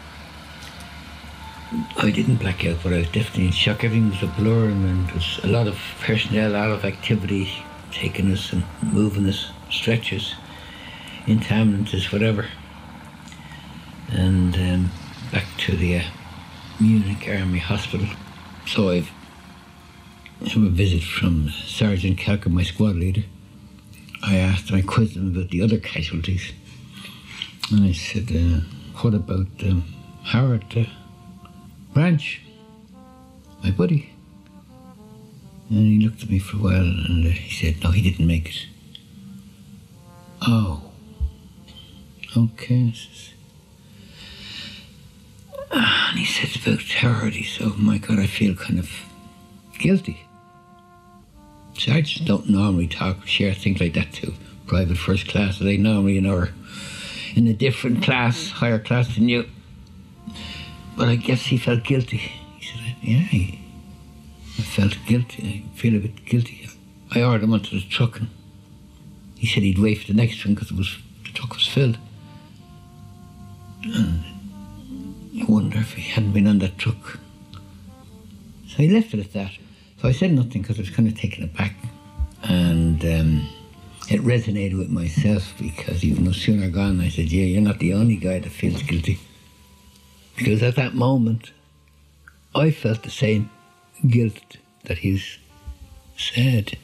I 1.97 2.11
didn't 2.11 2.37
black 2.37 2.65
out, 2.67 2.79
but 2.83 2.93
I 2.93 2.99
was 2.99 3.09
definitely 3.09 3.47
in 3.47 3.53
shock. 3.53 3.83
Everything 3.83 4.11
was 4.11 4.23
a 4.23 4.27
blur 4.27 4.69
and 4.69 5.09
there 5.09 5.15
was 5.15 5.41
a 5.43 5.47
lot 5.47 5.67
of 5.67 5.79
personnel, 6.01 6.51
a 6.51 6.53
lot 6.53 6.71
of 6.71 6.85
activity 6.85 7.51
taking 7.91 8.31
us 8.31 8.53
and 8.53 8.65
moving 8.83 9.27
us, 9.29 9.51
stretchers, 9.71 10.35
into 11.27 11.55
whatever. 12.11 12.47
And 14.11 14.55
um, 14.55 14.91
back 15.31 15.47
to 15.59 15.77
the 15.77 15.99
uh, 15.99 16.03
Munich 16.79 17.27
Army 17.29 17.59
Hospital. 17.59 18.07
So 18.67 18.91
I've 18.91 19.11
a 20.67 20.71
visit 20.71 21.03
from 21.03 21.49
Sergeant 21.51 22.19
Kelker, 22.19 22.51
my 22.51 22.65
squad 22.65 22.97
leader. 22.97 23.23
I 24.23 24.37
asked 24.37 24.71
him, 24.71 24.77
I 24.77 24.83
quizzed 24.83 25.17
him 25.17 25.35
about 25.35 25.51
the 25.51 25.63
other 25.63 25.79
casualties. 25.79 26.53
And 27.71 27.85
I 27.87 27.93
said, 27.93 28.31
uh, 28.31 28.61
what 29.01 29.15
about 29.15 29.47
um, 29.63 29.85
Howard 30.25 30.65
uh, 30.77 30.85
Branch, 31.95 32.41
my 33.63 33.71
buddy? 33.71 34.13
And 35.71 35.79
he 35.87 36.01
looked 36.07 36.23
at 36.23 36.31
me 36.31 36.39
for 36.39 36.57
a 36.59 36.61
while 36.61 36.83
and 36.83 37.27
uh, 37.27 37.31
he 37.31 37.51
said, 37.51 37.83
no, 37.83 37.91
he 37.91 38.03
didn't 38.03 38.27
make 38.27 38.49
it. 38.51 38.67
Oh. 40.43 40.83
Okay. 42.37 42.93
"Ah," 45.71 46.09
And 46.11 46.19
he 46.19 46.27
said 46.27 46.61
about 46.63 46.83
Howard, 46.83 47.35
he 47.35 47.45
said, 47.45 47.69
oh 47.69 47.77
my 47.79 47.99
God, 47.99 48.19
I 48.19 48.27
feel 48.27 48.55
kind 48.55 48.79
of 48.79 48.91
guilty. 49.79 50.27
Sergeants 51.75 52.21
don't 52.27 52.51
normally 52.51 52.87
talk, 52.87 53.27
share 53.27 53.55
things 53.55 53.81
like 53.81 53.95
that 53.95 54.13
to 54.15 54.35
private 54.67 54.99
first 54.99 55.29
class. 55.29 55.59
They 55.59 55.77
normally, 55.79 56.15
you 56.15 56.21
know, 56.21 56.37
are 56.37 56.51
in 57.35 57.47
a 57.47 57.53
different 57.53 58.03
class, 58.03 58.51
higher 58.51 58.79
class 58.79 59.15
than 59.15 59.29
you. 59.29 59.49
But 60.97 61.09
I 61.09 61.17
guess 61.17 61.43
he 61.43 61.57
felt 61.57 61.85
guilty. 61.85 62.19
He 62.59 62.67
said, 62.67 62.97
yeah, 63.03 63.19
he, 63.19 63.61
I 64.59 64.63
felt 64.63 64.97
guilty. 65.07 65.67
I 65.67 65.77
feel 65.77 65.97
a 65.97 66.01
bit 66.01 66.25
guilty. 66.25 66.69
I 67.15 67.23
ordered 67.23 67.45
him 67.45 67.53
onto 67.53 67.79
the 67.79 67.87
truck 67.87 68.21
and 68.21 68.29
he 69.37 69.47
said 69.47 69.63
he'd 69.63 69.79
wait 69.79 69.99
for 69.99 70.07
the 70.07 70.15
next 70.15 70.45
one 70.45 70.55
because 70.55 70.69
the 70.69 71.33
truck 71.33 71.55
was 71.55 71.67
filled. 71.67 71.99
And 73.85 74.25
I 75.41 75.45
wonder 75.49 75.79
if 75.79 75.95
he 75.95 76.03
hadn't 76.03 76.33
been 76.33 76.47
on 76.47 76.59
that 76.61 76.79
truck. 76.79 77.19
So 78.69 78.77
he 78.77 78.89
left 78.89 79.13
it 79.13 79.21
at 79.21 79.33
that. 79.33 79.51
So 80.01 80.09
I 80.09 80.13
said 80.13 80.33
nothing 80.33 80.63
because 80.63 80.79
I 80.79 80.83
was 80.83 80.91
kind 80.91 81.09
of 81.09 81.19
taken 81.19 81.45
aback. 81.45 81.75
And 82.45 83.05
um, 83.05 83.49
it 84.13 84.21
resonated 84.21 84.77
with 84.77 84.91
myself 84.91 85.55
because 85.59 86.05
even 86.05 86.25
though 86.25 86.33
sooner 86.33 86.69
gone, 86.69 87.01
I 87.01 87.09
said, 87.09 87.33
Yeah, 87.33 87.45
you're 87.45 87.63
not 87.63 87.79
the 87.79 87.95
only 87.95 88.17
guy 88.17 88.39
that 88.39 88.51
feels 88.51 88.83
guilty. 88.83 89.19
Because 90.37 90.63
at 90.63 90.77
that 90.77 90.95
moment, 90.95 91.53
I 92.55 92.71
felt 92.71 93.03
the 93.03 93.11
same 93.11 93.51
guilt 94.07 94.59
that 94.85 94.99
he's 94.99 95.39
said. 96.17 96.77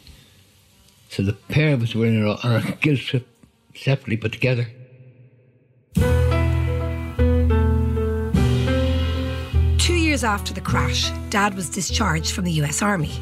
So 1.11 1.23
the 1.23 1.33
pair 1.33 1.75
of 1.75 1.83
us 1.83 1.95
were 1.95 2.07
in 2.07 2.25
a, 2.25 2.31
on 2.31 2.79
guilt 2.81 3.01
trip 3.01 3.27
separately 3.75 4.17
but 4.17 4.33
together. 4.33 4.69
Two 9.79 9.95
years 9.95 10.25
after 10.25 10.55
the 10.55 10.63
crash, 10.63 11.11
Dad 11.31 11.55
was 11.55 11.69
discharged 11.69 12.33
from 12.33 12.45
the 12.45 12.53
US 12.63 12.81
Army. 12.83 13.13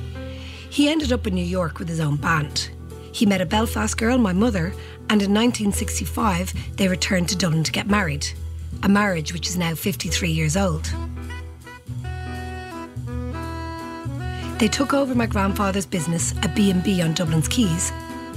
He 0.70 0.88
ended 0.88 1.12
up 1.12 1.26
in 1.26 1.34
New 1.34 1.44
York 1.44 1.78
with 1.78 1.88
his 1.88 2.00
own 2.00 2.16
band. 2.16 2.70
He 3.16 3.24
met 3.24 3.40
a 3.40 3.46
Belfast 3.46 3.96
girl, 3.96 4.18
my 4.18 4.34
mother, 4.34 4.74
and 5.08 5.22
in 5.22 5.32
1965 5.32 6.76
they 6.76 6.86
returned 6.86 7.30
to 7.30 7.36
Dublin 7.36 7.64
to 7.64 7.72
get 7.72 7.86
married. 7.86 8.26
A 8.82 8.90
marriage 8.90 9.32
which 9.32 9.48
is 9.48 9.56
now 9.56 9.74
53 9.74 10.28
years 10.28 10.54
old. 10.54 10.92
They 14.58 14.68
took 14.68 14.92
over 14.92 15.14
my 15.14 15.24
grandfather's 15.24 15.86
business, 15.86 16.34
a 16.42 16.48
B&B 16.48 17.00
on 17.00 17.14
Dublin's 17.14 17.48
Quays, 17.48 17.90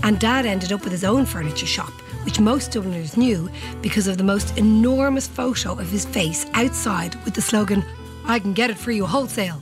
and 0.03 0.17
Dad 0.17 0.45
ended 0.45 0.71
up 0.71 0.86
with 0.86 0.93
his 0.93 1.03
own 1.03 1.25
furniture 1.25 1.65
shop, 1.65 1.91
which 2.24 2.39
most 2.39 2.71
Dubliners 2.71 3.17
knew 3.17 3.50
because 3.81 4.07
of 4.07 4.17
the 4.17 4.24
most 4.24 4.57
enormous 4.57 5.27
photo 5.27 5.74
of 5.74 5.89
his 5.89 6.05
face 6.05 6.45
outside 6.53 7.15
with 7.25 7.33
the 7.33 7.41
slogan, 7.41 7.83
I 8.24 8.39
can 8.39 8.53
get 8.53 8.69
it 8.69 8.77
for 8.77 8.91
you 8.91 9.05
wholesale. 9.05 9.62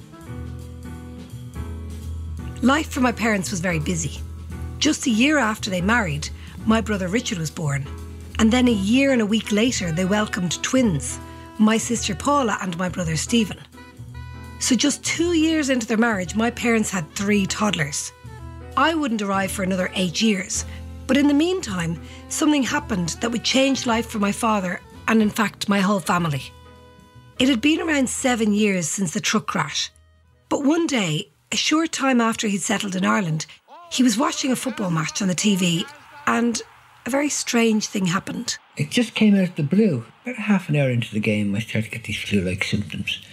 Life 2.61 2.91
for 2.91 3.01
my 3.01 3.11
parents 3.11 3.49
was 3.49 3.61
very 3.61 3.79
busy. 3.79 4.21
Just 4.79 5.07
a 5.07 5.11
year 5.11 5.37
after 5.37 5.69
they 5.69 5.81
married, 5.81 6.29
my 6.65 6.81
brother 6.81 7.07
Richard 7.07 7.39
was 7.39 7.49
born. 7.49 7.85
And 8.39 8.51
then 8.51 8.67
a 8.67 8.71
year 8.71 9.11
and 9.11 9.21
a 9.21 9.25
week 9.25 9.51
later, 9.51 9.91
they 9.91 10.05
welcomed 10.05 10.61
twins, 10.61 11.19
my 11.57 11.77
sister 11.77 12.13
Paula 12.13 12.57
and 12.61 12.77
my 12.77 12.87
brother 12.87 13.15
Stephen. 13.15 13.59
So 14.59 14.75
just 14.75 15.03
two 15.03 15.33
years 15.33 15.69
into 15.69 15.87
their 15.87 15.97
marriage, 15.97 16.35
my 16.35 16.51
parents 16.51 16.91
had 16.91 17.11
three 17.13 17.45
toddlers. 17.45 18.11
I 18.75 18.93
wouldn't 18.93 19.23
arrive 19.23 19.51
for 19.51 19.63
another 19.63 19.89
eight 19.95 20.21
years. 20.21 20.65
But 21.07 21.17
in 21.17 21.27
the 21.27 21.33
meantime, 21.33 21.99
something 22.29 22.63
happened 22.63 23.09
that 23.21 23.31
would 23.31 23.43
change 23.43 23.87
life 23.87 24.07
for 24.07 24.19
my 24.19 24.31
father 24.31 24.81
and, 25.07 25.21
in 25.21 25.29
fact, 25.29 25.69
my 25.69 25.79
whole 25.79 26.01
family. 26.01 26.43
It 27.39 27.49
had 27.49 27.61
been 27.61 27.79
around 27.79 28.09
seven 28.09 28.53
years 28.53 28.89
since 28.89 29.13
the 29.13 29.21
truck 29.21 29.47
crash. 29.47 29.89
But 30.49 30.63
one 30.63 30.85
day, 30.85 31.31
a 31.51 31.55
short 31.55 31.91
time 31.91 32.19
after 32.19 32.47
he'd 32.47 32.61
settled 32.61 32.95
in 32.95 33.05
Ireland, 33.05 33.45
he 33.89 34.03
was 34.03 34.17
watching 34.17 34.51
a 34.51 34.55
football 34.55 34.89
match 34.89 35.21
on 35.21 35.27
the 35.27 35.35
TV 35.35 35.83
and 36.25 36.61
a 37.05 37.09
very 37.09 37.29
strange 37.29 37.87
thing 37.87 38.05
happened. 38.05 38.57
It 38.75 38.89
just 38.89 39.15
came 39.15 39.33
out 39.35 39.49
of 39.49 39.55
the 39.55 39.63
blue. 39.63 40.05
About 40.25 40.35
half 40.35 40.69
an 40.69 40.75
hour 40.75 40.89
into 40.89 41.13
the 41.13 41.19
game, 41.19 41.55
I 41.55 41.59
started 41.59 41.85
to 41.85 41.97
get 41.97 42.03
these 42.03 42.21
flu 42.21 42.41
like 42.41 42.63
symptoms. 42.63 43.25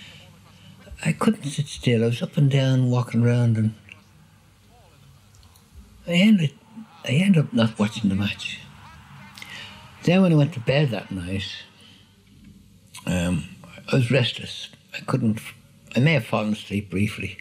I 1.04 1.12
couldn't 1.12 1.44
sit 1.44 1.66
still. 1.66 2.04
I 2.04 2.06
was 2.06 2.22
up 2.22 2.36
and 2.36 2.50
down, 2.50 2.90
walking 2.90 3.24
around, 3.24 3.58
and 3.58 3.74
I 6.06 6.12
ended, 6.12 6.54
I 7.04 7.12
ended 7.12 7.44
up 7.44 7.52
not 7.52 7.78
watching 7.78 8.08
the 8.08 8.14
match. 8.14 8.60
Then, 10.04 10.22
when 10.22 10.32
I 10.32 10.36
went 10.36 10.54
to 10.54 10.60
bed 10.60 10.90
that 10.90 11.10
night, 11.10 11.46
um, 13.06 13.44
I 13.90 13.96
was 13.96 14.10
restless. 14.10 14.68
I 14.94 15.00
couldn't, 15.00 15.40
I 15.96 16.00
may 16.00 16.14
have 16.14 16.26
fallen 16.26 16.52
asleep 16.52 16.90
briefly, 16.90 17.38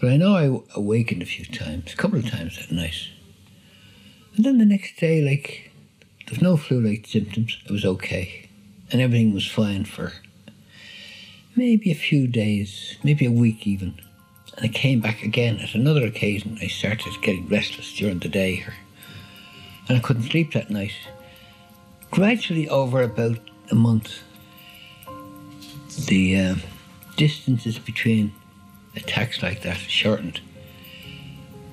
but 0.00 0.08
I 0.08 0.16
know 0.16 0.34
I 0.34 0.78
awakened 0.78 1.22
a 1.22 1.26
few 1.26 1.44
times, 1.44 1.92
a 1.92 1.96
couple 1.96 2.18
of 2.18 2.28
times 2.28 2.58
that 2.58 2.74
night. 2.74 3.08
And 4.34 4.44
then 4.44 4.58
the 4.58 4.64
next 4.64 4.96
day, 4.98 5.20
like, 5.22 5.70
there 6.26 6.36
was 6.36 6.42
no 6.42 6.56
flu-like 6.56 7.06
symptoms. 7.06 7.58
It 7.64 7.70
was 7.70 7.84
okay, 7.84 8.48
and 8.90 9.00
everything 9.00 9.34
was 9.34 9.46
fine 9.46 9.84
for 9.84 10.12
maybe 11.54 11.90
a 11.90 11.94
few 11.94 12.26
days, 12.26 12.96
maybe 13.02 13.26
a 13.26 13.30
week 13.30 13.66
even. 13.66 14.00
And 14.56 14.64
I 14.64 14.68
came 14.68 15.00
back 15.00 15.22
again 15.22 15.58
at 15.58 15.74
another 15.74 16.04
occasion. 16.06 16.58
I 16.62 16.68
started 16.68 17.12
getting 17.20 17.48
restless 17.48 17.94
during 17.94 18.20
the 18.20 18.28
day, 18.28 18.64
and 19.88 19.98
I 19.98 20.00
couldn't 20.00 20.30
sleep 20.30 20.52
that 20.52 20.70
night. 20.70 20.94
Gradually, 22.10 22.68
over 22.68 23.02
about 23.02 23.38
a 23.70 23.74
month, 23.74 24.20
the 26.06 26.38
uh, 26.38 26.54
distances 27.16 27.78
between 27.78 28.32
attacks 28.96 29.42
like 29.42 29.62
that 29.62 29.76
shortened, 29.78 30.40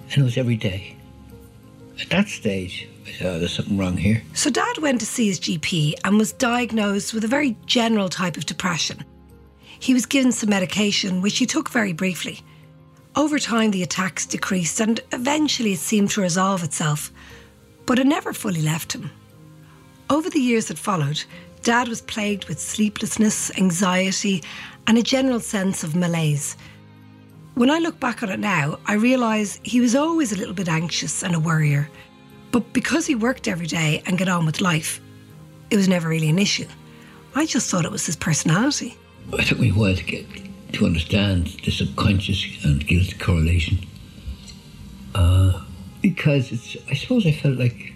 and 0.09 0.21
it 0.21 0.23
was 0.23 0.37
every 0.37 0.55
day. 0.55 0.95
At 1.99 2.09
that 2.09 2.27
stage, 2.27 2.87
I 3.05 3.11
thought 3.11 3.25
"Oh, 3.27 3.39
there's 3.39 3.53
something 3.53 3.77
wrong 3.77 3.97
here. 3.97 4.21
So, 4.33 4.49
Dad 4.49 4.77
went 4.77 4.99
to 4.99 5.05
see 5.05 5.27
his 5.27 5.39
GP 5.39 5.95
and 6.03 6.17
was 6.17 6.31
diagnosed 6.31 7.13
with 7.13 7.23
a 7.23 7.27
very 7.27 7.57
general 7.65 8.09
type 8.09 8.37
of 8.37 8.45
depression. 8.45 9.03
He 9.79 9.93
was 9.93 10.05
given 10.05 10.31
some 10.31 10.49
medication, 10.49 11.21
which 11.21 11.37
he 11.37 11.45
took 11.45 11.69
very 11.69 11.93
briefly. 11.93 12.41
Over 13.15 13.39
time, 13.39 13.71
the 13.71 13.83
attacks 13.83 14.27
decreased 14.27 14.79
and 14.79 14.99
eventually 15.11 15.73
it 15.73 15.79
seemed 15.79 16.11
to 16.11 16.21
resolve 16.21 16.63
itself, 16.63 17.11
but 17.87 17.97
it 17.97 18.05
never 18.05 18.31
fully 18.31 18.61
left 18.61 18.93
him. 18.93 19.09
Over 20.09 20.29
the 20.29 20.39
years 20.39 20.67
that 20.67 20.77
followed, 20.77 21.23
Dad 21.63 21.87
was 21.87 22.01
plagued 22.01 22.45
with 22.45 22.59
sleeplessness, 22.59 23.51
anxiety, 23.57 24.43
and 24.85 24.97
a 24.97 25.03
general 25.03 25.39
sense 25.39 25.83
of 25.83 25.95
malaise. 25.95 26.55
When 27.57 27.71
I 27.71 27.79
look 27.79 27.99
back 27.99 28.21
on 28.21 28.29
it 28.29 28.39
now, 28.39 28.77
I 28.85 28.93
realise 28.93 29.59
he 29.63 29.81
was 29.81 29.95
always 29.95 30.31
a 30.31 30.37
little 30.37 30.53
bit 30.53 30.69
anxious 30.69 31.23
and 31.23 31.33
a 31.33 31.39
worrier. 31.39 31.89
But 32.51 32.71
because 32.71 33.07
he 33.07 33.15
worked 33.15 33.47
every 33.47 33.65
day 33.65 34.03
and 34.05 34.15
got 34.15 34.29
on 34.29 34.45
with 34.45 34.61
life, 34.61 35.01
it 35.71 35.75
was 35.75 35.87
never 35.87 36.07
really 36.07 36.29
an 36.29 36.37
issue. 36.37 36.67
I 37.33 37.47
just 37.47 37.71
thought 37.71 37.83
it 37.83 37.89
was 37.89 38.05
his 38.05 38.15
personality. 38.15 38.95
It 39.33 39.47
took 39.47 39.57
me 39.57 39.71
a 39.71 39.73
while 39.73 39.95
to 39.95 40.03
get 40.03 40.27
to 40.73 40.85
understand 40.85 41.47
the 41.65 41.71
subconscious 41.71 42.63
and 42.63 42.85
guilt 42.85 43.17
correlation. 43.17 43.79
Uh, 45.15 45.59
because 46.03 46.51
it's, 46.51 46.77
I 46.91 46.93
suppose 46.93 47.25
I 47.25 47.31
felt 47.31 47.57
like 47.57 47.91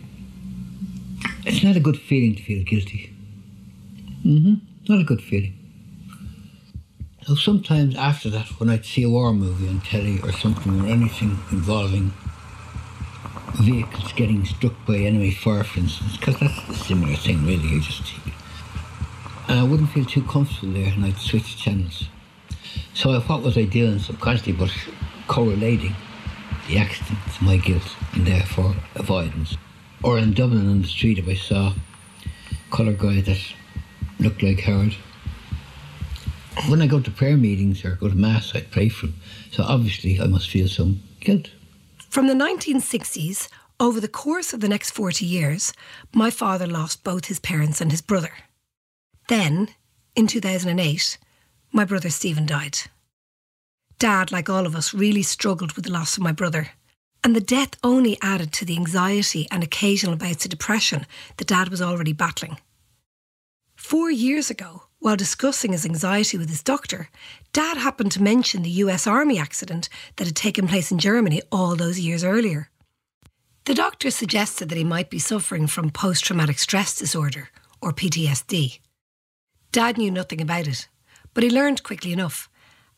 it's 1.46 1.63
not 1.63 1.75
a 1.75 1.80
good 1.80 2.00
feeling 2.00 2.36
to 2.36 2.41
feel 2.41 2.63
guilty. 2.63 3.13
Mm-hmm. 4.25 4.56
Not 4.91 5.01
a 5.01 5.03
good 5.03 5.22
feeling. 5.22 5.53
So 7.28 7.36
sometimes 7.36 7.96
after 7.96 8.30
that, 8.32 8.48
when 8.60 8.70
I'd 8.70 8.84
see 8.84 9.04
a 9.04 9.10
war 9.10 9.32
movie 9.32 9.68
on 9.68 9.82
telly 9.82 10.20
or 10.22 10.32
something 10.32 10.82
or 10.82 10.88
anything 10.88 11.38
involving 11.51 12.13
vehicles 13.62 14.12
getting 14.13 14.44
struck 14.44 14.74
by 14.88 14.96
enemy 14.98 15.32
fire, 15.32 15.63
for 15.63 15.80
instance, 15.80 16.18
because 16.18 16.40
that's 16.40 16.70
a 16.70 16.74
similar 16.74 17.16
thing, 17.16 17.46
really. 17.46 17.68
You 17.68 17.80
just 17.80 18.01
and 19.48 19.60
I 19.60 19.63
wouldn't 19.63 19.92
feel 19.92 20.06
too 20.06 20.24
comfortable 20.24 20.74
there, 20.74 20.94
and 20.94 21.06
I'd 21.06 21.18
switch 21.18 21.58
channels. 21.58 22.08
So 22.94 23.12
I 23.12 23.20
what 23.20 23.44
was 23.44 23.58
I 23.58 23.66
doing 23.66 24.00
subconsciously 24.00 24.54
but 24.54 24.72
correlating 25.28 25.96
the 26.68 26.78
accident 26.78 27.20
to 27.38 27.44
my 27.44 27.58
guilt 27.58 27.96
and 28.13 28.25
therefore 28.25 28.75
avoidance? 28.96 29.58
Or 30.04 30.18
in 30.18 30.34
Dublin 30.34 30.68
on 30.68 30.82
the 30.82 30.88
street, 30.88 31.20
if 31.20 31.28
I 31.28 31.36
saw 31.36 31.74
a 31.74 32.75
colour 32.75 32.94
guy 32.94 33.22
that 33.22 33.40
looked 34.20 34.42
like 34.42 34.62
Howard, 34.62 34.96
When 36.67 36.81
I 36.81 36.88
go 36.88 37.00
to 37.00 37.12
prayer 37.12 37.38
meetings 37.38 37.84
or 37.86 37.96
go 37.96 38.10
to 38.10 38.15
mass, 38.15 38.53
I 38.53 38.62
pray 38.62 38.89
for 38.89 39.08
him. 39.08 39.15
So 39.51 39.63
obviously, 39.63 40.20
I 40.20 40.27
must 40.27 40.50
feel 40.50 40.67
some 40.67 41.01
guilt. 41.20 41.50
From 42.10 42.27
the 42.27 42.34
1960s, 42.34 43.48
over 43.79 44.00
the 44.00 44.08
course 44.08 44.53
of 44.53 44.60
the 44.60 44.67
next 44.67 44.91
40 44.91 45.25
years, 45.25 45.74
my 46.13 46.29
father 46.29 46.67
lost 46.67 47.03
both 47.03 47.25
his 47.25 47.39
parents 47.39 47.79
and 47.79 47.89
his 47.89 48.01
brother. 48.01 48.31
Then, 49.27 49.70
in 50.15 50.27
2008, 50.27 51.17
my 51.72 51.86
brother 51.86 52.10
Stephen 52.10 52.46
died. 52.46 52.79
Dad, 53.98 54.31
like 54.31 54.50
all 54.50 54.65
of 54.65 54.75
us, 54.75 54.93
really 54.93 55.24
struggled 55.24 55.74
with 55.74 55.86
the 55.86 55.91
loss 55.91 56.17
of 56.17 56.24
my 56.24 56.31
brother. 56.31 56.72
And 57.24 57.36
the 57.36 57.39
death 57.39 57.77
only 57.84 58.17
added 58.22 58.51
to 58.53 58.65
the 58.65 58.75
anxiety 58.75 59.48
and 59.51 59.63
occasional 59.63 60.15
bouts 60.15 60.43
of 60.43 60.51
depression 60.51 61.05
that 61.38 61.48
Dad 61.48 61.70
was 61.70 61.81
already 61.81 62.13
battling. 62.13 62.58
Four 63.75 64.12
years 64.12 64.50
ago, 64.50 64.84
while 65.01 65.15
discussing 65.15 65.72
his 65.72 65.86
anxiety 65.86 66.38
with 66.38 66.48
his 66.48 66.62
doctor, 66.62 67.10
Dad 67.53 67.75
happened 67.75 68.12
to 68.12 68.22
mention 68.22 68.62
the 68.62 68.70
US 68.86 69.08
Army 69.08 69.39
accident 69.39 69.89
that 70.15 70.27
had 70.27 70.36
taken 70.36 70.67
place 70.67 70.91
in 70.91 71.00
Germany 71.00 71.41
all 71.51 71.75
those 71.75 72.00
years 72.00 72.24
earlier. 72.24 72.70
The 73.65 73.74
doctor 73.74 74.12
suggested 74.12 74.70
that 74.70 74.77
he 74.77 74.84
might 74.84 75.10
be 75.10 75.17
suffering 75.17 75.65
from 75.65 75.89
post 75.89 76.24
traumatic 76.24 76.60
stress 76.60 76.96
disorder, 76.96 77.50
or 77.81 77.91
PTSD. 77.91 78.79
Dad 79.72 79.98
knew 79.98 80.12
nothing 80.12 80.39
about 80.39 80.67
it, 80.67 80.88
but 81.34 81.43
he 81.43 81.50
learned 81.50 81.81
quickly 81.81 82.13
enough, 82.13 82.48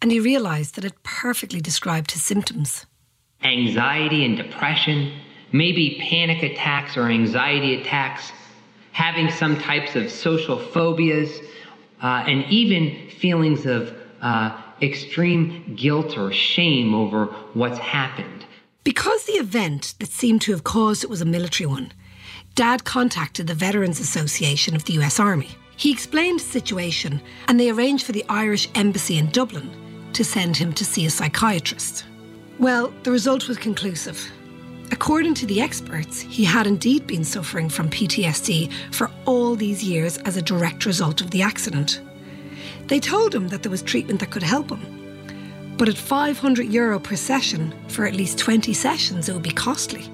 and 0.01 0.11
he 0.11 0.19
realised 0.19 0.75
that 0.75 0.85
it 0.85 1.03
perfectly 1.03 1.61
described 1.61 2.11
his 2.11 2.23
symptoms. 2.23 2.85
Anxiety 3.43 4.25
and 4.25 4.35
depression, 4.35 5.13
maybe 5.53 6.03
panic 6.09 6.43
attacks 6.43 6.97
or 6.97 7.07
anxiety 7.07 7.79
attacks, 7.79 8.33
having 8.91 9.31
some 9.31 9.57
types 9.57 9.95
of 9.95 10.09
social 10.09 10.59
phobias, 10.59 11.39
uh, 12.03 12.23
and 12.27 12.45
even 12.45 13.09
feelings 13.09 13.65
of 13.65 13.95
uh, 14.21 14.55
extreme 14.81 15.75
guilt 15.75 16.17
or 16.17 16.31
shame 16.31 16.93
over 16.93 17.25
what's 17.53 17.79
happened. 17.79 18.45
Because 18.83 19.23
the 19.23 19.33
event 19.33 19.95
that 19.99 20.09
seemed 20.09 20.41
to 20.41 20.51
have 20.51 20.65
caused 20.65 21.03
it 21.03 21.09
was 21.09 21.21
a 21.21 21.25
military 21.25 21.67
one, 21.67 21.93
Dad 22.55 22.83
contacted 22.83 23.47
the 23.47 23.53
Veterans 23.53 23.99
Association 23.99 24.75
of 24.75 24.83
the 24.83 24.93
US 24.93 25.19
Army. 25.19 25.49
He 25.77 25.91
explained 25.91 26.41
the 26.41 26.43
situation 26.43 27.21
and 27.47 27.59
they 27.59 27.71
arranged 27.71 28.05
for 28.05 28.11
the 28.11 28.25
Irish 28.29 28.67
Embassy 28.75 29.17
in 29.17 29.29
Dublin 29.29 29.71
to 30.13 30.23
send 30.23 30.55
him 30.57 30.73
to 30.73 30.85
see 30.85 31.05
a 31.05 31.09
psychiatrist. 31.09 32.05
Well, 32.59 32.93
the 33.03 33.11
result 33.11 33.47
was 33.47 33.57
conclusive. 33.57 34.31
According 34.93 35.33
to 35.35 35.47
the 35.47 35.59
experts, 35.59 36.21
he 36.21 36.43
had 36.43 36.67
indeed 36.67 37.07
been 37.07 37.23
suffering 37.23 37.67
from 37.67 37.89
PTSD 37.89 38.71
for 38.91 39.09
all 39.25 39.55
these 39.55 39.83
years 39.83 40.19
as 40.19 40.37
a 40.37 40.41
direct 40.41 40.85
result 40.85 41.19
of 41.19 41.31
the 41.31 41.41
accident. 41.41 41.99
They 42.85 42.99
told 42.99 43.33
him 43.33 43.47
that 43.47 43.63
there 43.63 43.71
was 43.71 43.81
treatment 43.81 44.19
that 44.19 44.29
could 44.29 44.43
help 44.43 44.69
him. 44.69 45.73
But 45.79 45.89
at 45.89 45.97
500 45.97 46.67
euro 46.67 46.99
per 46.99 47.15
session 47.15 47.73
for 47.87 48.05
at 48.05 48.13
least 48.13 48.37
20 48.37 48.71
sessions, 48.75 49.27
it 49.27 49.33
would 49.33 49.41
be 49.41 49.49
costly. 49.49 50.07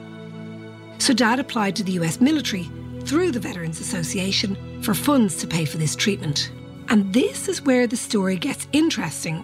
So 0.97 1.13
Dad 1.13 1.39
applied 1.41 1.75
to 1.75 1.83
the 1.83 1.99
US 1.99 2.21
military 2.21 2.69
through 3.01 3.33
the 3.33 3.39
Veterans 3.41 3.81
Association 3.81 4.55
for 4.81 4.93
funds 4.93 5.35
to 5.41 5.47
pay 5.47 5.65
for 5.65 5.77
this 5.77 5.93
treatment. 5.93 6.53
And 6.87 7.13
this 7.13 7.49
is 7.49 7.61
where 7.61 7.85
the 7.85 7.97
story 7.97 8.37
gets 8.37 8.65
interesting 8.71 9.43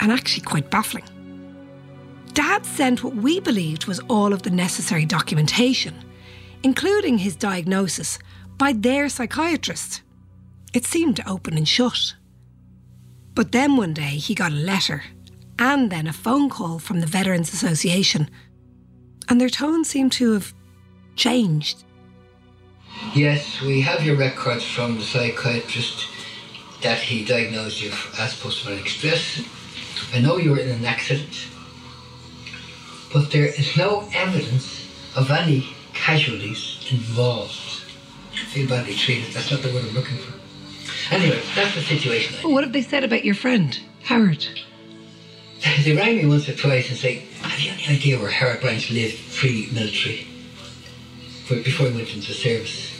and 0.00 0.10
actually 0.10 0.42
quite 0.42 0.70
baffling. 0.70 1.04
Dad 2.34 2.64
sent 2.64 3.04
what 3.04 3.14
we 3.14 3.40
believed 3.40 3.86
was 3.86 4.00
all 4.08 4.32
of 4.32 4.42
the 4.42 4.50
necessary 4.50 5.04
documentation, 5.04 5.94
including 6.62 7.18
his 7.18 7.36
diagnosis, 7.36 8.18
by 8.56 8.72
their 8.72 9.08
psychiatrist. 9.08 10.02
It 10.72 10.86
seemed 10.86 11.16
to 11.16 11.28
open 11.28 11.56
and 11.56 11.68
shut. 11.68 12.14
But 13.34 13.52
then 13.52 13.76
one 13.76 13.92
day 13.92 14.16
he 14.16 14.34
got 14.34 14.52
a 14.52 14.54
letter 14.54 15.02
and 15.58 15.90
then 15.90 16.06
a 16.06 16.12
phone 16.12 16.48
call 16.48 16.78
from 16.78 17.00
the 17.00 17.06
Veterans 17.06 17.52
Association, 17.52 18.30
and 19.28 19.40
their 19.40 19.50
tone 19.50 19.84
seemed 19.84 20.12
to 20.12 20.32
have 20.32 20.54
changed. 21.16 21.84
Yes, 23.14 23.60
we 23.60 23.82
have 23.82 24.04
your 24.04 24.16
records 24.16 24.64
from 24.64 24.96
the 24.96 25.04
psychiatrist 25.04 26.06
that 26.82 26.98
he 26.98 27.24
diagnosed 27.24 27.82
you 27.82 27.92
as 28.18 28.38
post 28.40 28.62
traumatic 28.62 28.88
stress. 28.88 29.42
I 30.14 30.20
know 30.20 30.38
you 30.38 30.50
were 30.50 30.58
in 30.58 30.70
an 30.70 30.84
accident, 30.84 31.48
but 33.12 33.30
there 33.30 33.46
is 33.46 33.76
no 33.76 34.08
evidence 34.14 34.88
of 35.16 35.30
any 35.30 35.66
casualties 35.92 36.86
involved. 36.90 37.52
Feel 38.52 38.68
badly 38.68 38.94
treated, 38.94 39.32
that's 39.32 39.50
not 39.50 39.62
the 39.62 39.72
word 39.72 39.84
I'm 39.84 39.94
looking 39.94 40.16
for. 40.18 40.34
Anyway, 41.14 41.40
that's 41.54 41.74
the 41.74 41.82
situation. 41.82 42.36
Well, 42.42 42.54
what 42.54 42.64
have 42.64 42.72
they 42.72 42.82
said 42.82 43.04
about 43.04 43.24
your 43.24 43.34
friend, 43.34 43.78
Howard? 44.04 44.46
They 45.84 45.94
rang 45.94 46.16
me 46.16 46.26
once 46.26 46.48
or 46.48 46.54
twice 46.54 46.88
and 46.88 46.98
say, 46.98 47.26
Have 47.42 47.60
you 47.60 47.72
any 47.72 47.96
idea 47.96 48.18
where 48.18 48.30
Howard 48.30 48.60
Branch 48.60 48.90
lived 48.90 49.36
pre 49.36 49.68
military? 49.72 50.26
Before 51.48 51.86
he 51.86 51.94
went 51.94 52.14
into 52.14 52.32
service. 52.32 52.92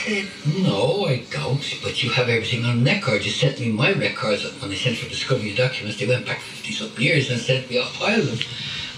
I 0.00 0.22
said, 0.22 0.62
No, 0.62 1.06
I 1.06 1.24
don't, 1.30 1.62
but 1.82 2.02
you 2.02 2.10
have 2.10 2.28
everything 2.28 2.64
on 2.64 2.82
record. 2.84 3.22
You 3.24 3.30
sent 3.30 3.60
me 3.60 3.70
my 3.70 3.92
records 3.92 4.44
when 4.62 4.70
I 4.70 4.74
sent 4.74 4.96
for 4.96 5.08
discovery 5.08 5.54
documents. 5.54 5.98
They 5.98 6.06
went 6.06 6.24
back 6.24 6.38
50 6.38 6.72
something 6.72 7.04
years 7.04 7.30
and 7.30 7.38
sent 7.38 7.68
me 7.68 7.76
a 7.78 7.84
pile 7.84 8.20
of 8.20 8.26
them. 8.26 8.38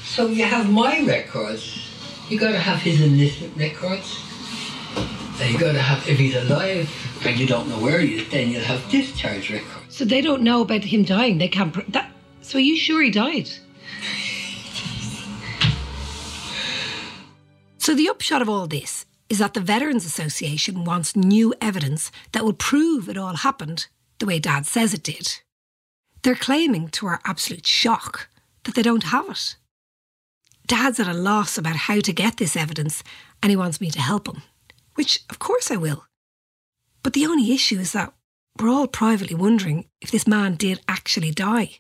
So 0.05 0.29
you 0.29 0.45
have 0.45 0.71
my 0.71 1.05
records. 1.05 1.91
You 2.29 2.39
gotta 2.39 2.59
have 2.59 2.79
his 2.79 3.01
enlistment 3.01 3.57
records. 3.57 4.21
And 5.41 5.53
you 5.53 5.59
gotta 5.59 5.81
have, 5.81 6.09
if 6.09 6.19
he's 6.19 6.37
alive 6.37 6.89
and 7.27 7.37
you 7.39 7.47
don't 7.47 7.69
know 7.69 7.81
where 7.81 7.99
he 7.99 8.19
is, 8.19 8.31
then 8.31 8.51
you'll 8.51 8.63
have 8.63 8.89
discharge 8.89 9.51
records. 9.51 9.97
So 9.97 10.05
they 10.05 10.21
don't 10.21 10.43
know 10.43 10.61
about 10.63 10.85
him 10.85 11.03
dying. 11.03 11.39
They 11.39 11.49
can't. 11.49 11.73
Pr- 11.73 11.81
that. 11.89 12.13
So 12.43 12.59
are 12.59 12.61
you 12.61 12.77
sure 12.77 13.03
he 13.03 13.11
died? 13.11 13.51
So 17.79 17.95
the 17.97 18.09
upshot 18.09 18.41
of 18.41 18.49
all 18.49 18.69
this 18.69 19.05
is 19.33 19.39
that 19.39 19.55
the 19.55 19.61
Veterans 19.61 20.05
Association 20.05 20.85
wants 20.85 21.17
new 21.17 21.55
evidence 21.59 22.13
that 22.33 22.45
will 22.45 22.53
prove 22.53 23.09
it 23.09 23.17
all 23.17 23.37
happened 23.37 23.87
the 24.19 24.27
way 24.27 24.39
Dad 24.39 24.67
says 24.67 24.93
it 24.93 25.03
did. 25.03 25.41
They're 26.23 26.35
claiming, 26.35 26.89
to 26.89 27.07
our 27.07 27.19
absolute 27.25 27.67
shock, 27.67 28.29
that 28.65 28.75
they 28.75 28.83
don't 28.83 29.05
have 29.05 29.31
it. 29.31 29.57
Dad's 30.67 31.01
at 31.01 31.09
a 31.09 31.15
loss 31.15 31.57
about 31.57 31.77
how 31.77 32.01
to 32.01 32.13
get 32.13 32.37
this 32.37 32.57
evidence 32.57 33.03
and 33.43 33.49
he 33.49 33.57
wants 33.57 33.81
me 33.81 33.91
to 33.93 34.03
help 34.03 34.29
him, 34.29 34.43
which 34.97 35.25
of 35.31 35.39
course 35.39 35.71
I 35.71 35.77
will. 35.77 36.05
But 37.03 37.15
the 37.15 37.25
only 37.25 37.55
issue 37.55 37.79
is 37.79 37.93
that 37.93 38.13
we're 38.61 38.69
all 38.69 38.87
privately 38.87 39.35
wondering 39.35 39.87
if 40.03 40.11
this 40.11 40.27
man 40.27 40.57
did 40.57 40.83
actually 40.89 41.31
die. 41.31 41.79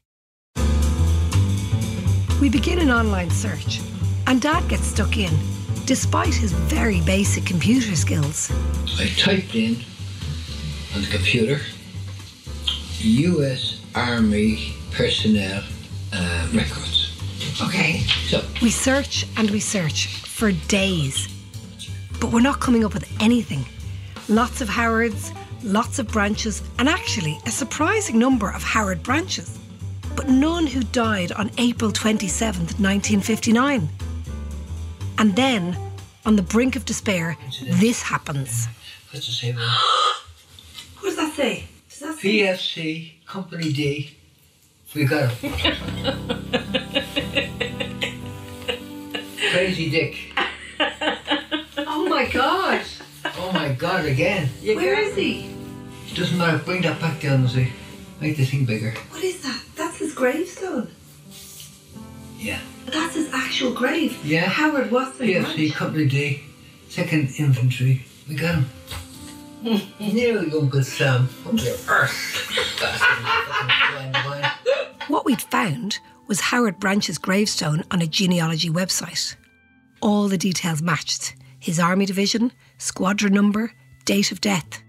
We 2.40 2.48
begin 2.48 2.78
an 2.78 2.90
online 2.90 3.28
search, 3.28 3.82
and 4.26 4.40
Dad 4.40 4.66
gets 4.70 4.86
stuck 4.86 5.18
in, 5.18 5.38
despite 5.86 6.34
his 6.34 6.52
very 6.52 7.00
basic 7.02 7.44
computer 7.44 7.96
skills. 7.96 8.50
I 8.98 9.06
typed 9.16 9.54
in 9.54 9.76
on 10.94 11.02
the 11.02 11.08
computer 11.08 11.60
U.S. 13.00 13.80
Army 13.94 14.74
personnel 14.92 15.62
uh, 16.12 16.48
records. 16.52 17.18
Okay. 17.62 18.00
So 18.28 18.42
We 18.62 18.70
search 18.70 19.26
and 19.36 19.50
we 19.50 19.60
search 19.60 20.06
for 20.06 20.52
days, 20.52 21.28
but 22.20 22.32
we're 22.32 22.40
not 22.40 22.60
coming 22.60 22.84
up 22.84 22.94
with 22.94 23.10
anything. 23.20 23.64
Lots 24.28 24.60
of 24.60 24.68
Howards, 24.68 25.32
lots 25.62 25.98
of 25.98 26.08
branches, 26.08 26.62
and 26.78 26.88
actually 26.88 27.38
a 27.46 27.50
surprising 27.50 28.18
number 28.18 28.50
of 28.50 28.62
Howard 28.62 29.02
branches, 29.02 29.58
but 30.16 30.28
none 30.28 30.66
who 30.66 30.82
died 30.84 31.32
on 31.32 31.50
April 31.58 31.90
27th, 31.90 32.78
1959. 32.78 33.88
And 35.18 35.36
then, 35.36 35.76
on 36.24 36.36
the 36.36 36.42
brink 36.42 36.76
of 36.76 36.84
despair, 36.84 37.36
this 37.64 38.02
happens. 38.02 38.68
what's 39.10 39.26
the 39.26 39.32
same 39.32 39.56
one? 39.56 39.64
What 41.00 41.08
does 41.10 41.16
that 41.16 41.34
say? 41.34 41.64
Does 41.88 41.98
that 42.00 42.18
PFC 42.18 43.12
Company 43.26 43.72
D. 43.72 44.16
We 44.94 45.04
got 45.06 45.30
him. 45.30 45.52
Crazy 49.52 49.88
Dick. 49.88 50.16
Oh 51.78 52.06
my 52.08 52.26
god! 52.30 52.82
Oh 53.38 53.50
my 53.54 53.72
God! 53.72 54.04
Again. 54.04 54.48
Where 54.62 55.00
is 55.00 55.16
he? 55.16 55.54
Doesn't 56.14 56.36
matter. 56.36 56.58
Bring 56.58 56.82
that 56.82 57.00
back 57.00 57.22
down 57.22 57.40
and 57.40 57.50
see. 57.50 57.72
Make 58.20 58.36
the 58.36 58.44
thing 58.44 58.66
bigger. 58.66 58.90
What 59.08 59.24
is 59.24 59.40
that? 59.42 59.62
That's 59.76 59.96
his 59.96 60.12
gravestone. 60.14 60.90
Yeah. 62.42 62.60
That's 62.86 63.14
his 63.14 63.32
actual 63.32 63.72
grave. 63.72 64.18
Yeah. 64.24 64.46
Howard 64.46 64.90
Watson. 64.90 65.26
PFC 65.26 65.72
Company 65.72 66.06
D, 66.06 66.42
Second 66.88 67.32
Infantry. 67.38 68.04
We 68.28 68.34
got 68.34 68.56
him. 68.56 68.66
Nearly 70.00 70.50
Uncle 70.52 70.82
Sam. 70.82 71.28
Uncle 71.46 71.68
Earth. 71.88 72.50
Bastard. 72.80 73.18
What 75.08 75.24
we'd 75.24 75.42
found 75.42 76.00
was 76.26 76.40
Howard 76.40 76.80
Branch's 76.80 77.18
gravestone 77.18 77.84
on 77.90 78.02
a 78.02 78.06
genealogy 78.06 78.70
website. 78.70 79.36
All 80.00 80.26
the 80.26 80.38
details 80.38 80.82
matched 80.82 81.36
his 81.60 81.78
army 81.78 82.06
division, 82.06 82.50
squadron 82.78 83.34
number, 83.34 83.72
date 84.04 84.32
of 84.32 84.40
death. 84.40 84.82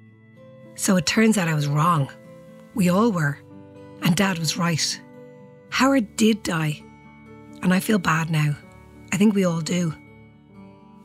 So 0.76 0.96
it 0.96 1.06
turns 1.06 1.38
out 1.38 1.48
I 1.48 1.54
was 1.54 1.68
wrong. 1.68 2.12
We 2.74 2.90
all 2.90 3.12
were. 3.12 3.38
And 4.02 4.16
Dad 4.16 4.40
was 4.40 4.58
right. 4.58 5.02
Howard 5.70 6.16
did 6.16 6.42
die. 6.42 6.82
And 7.64 7.74
I 7.74 7.80
feel 7.80 7.98
bad 7.98 8.30
now. 8.30 8.56
I 9.12 9.18
think 9.18 9.34
we 9.34 9.46
all 9.46 9.62
do. 9.62 9.94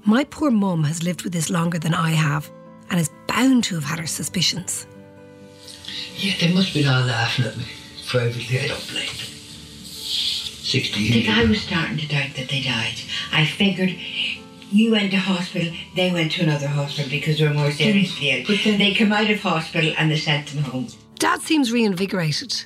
My 0.05 0.25
poor 0.25 0.51
mum 0.51 0.85
has 0.85 1.03
lived 1.03 1.23
with 1.23 1.33
this 1.33 1.51
longer 1.51 1.79
than 1.79 1.94
I 1.94 2.11
have 2.11 2.51
and 2.90 2.99
is 3.01 3.11
bound 3.27 3.64
to 3.64 3.75
have 3.77 3.85
had 3.85 3.99
her 3.99 4.07
suspicions. 4.07 4.87
Yeah, 6.16 6.35
they 6.40 6.53
must 6.53 6.75
be 6.75 6.85
all 6.87 7.03
laughing 7.05 7.44
at 7.47 7.57
me 7.57 7.64
privately. 8.07 8.59
I 8.61 8.68
don't 8.68 8.88
blame 8.90 9.07
them. 9.07 9.27
60 9.85 10.94
I 10.94 10.99
years. 11.03 11.12
think 11.14 11.29
I 11.29 11.44
was 11.44 11.61
starting 11.62 11.97
to 11.99 12.09
doubt 12.09 12.35
that 12.37 12.49
they 12.49 12.61
died. 12.62 12.94
I 13.33 13.47
figured 13.47 13.94
you 14.71 14.90
went 14.90 15.11
to 15.12 15.16
hospital, 15.18 15.73
they 15.94 16.12
went 16.12 16.33
to 16.33 16.42
another 16.42 16.68
hospital 16.68 17.11
because 17.11 17.38
they 17.38 17.47
were 17.49 17.55
more 17.55 17.71
seriously 17.71 18.31
ill. 18.31 18.44
But 18.47 18.59
then- 18.64 18.79
they 18.79 18.92
came 18.94 19.12
out 19.12 19.31
of 19.31 19.40
hospital 19.40 19.94
and 19.97 20.11
they 20.11 20.18
sent 20.18 20.49
them 20.49 20.64
home. 20.64 20.88
Dad 21.18 21.40
seems 21.42 21.73
reinvigorated. 21.73 22.64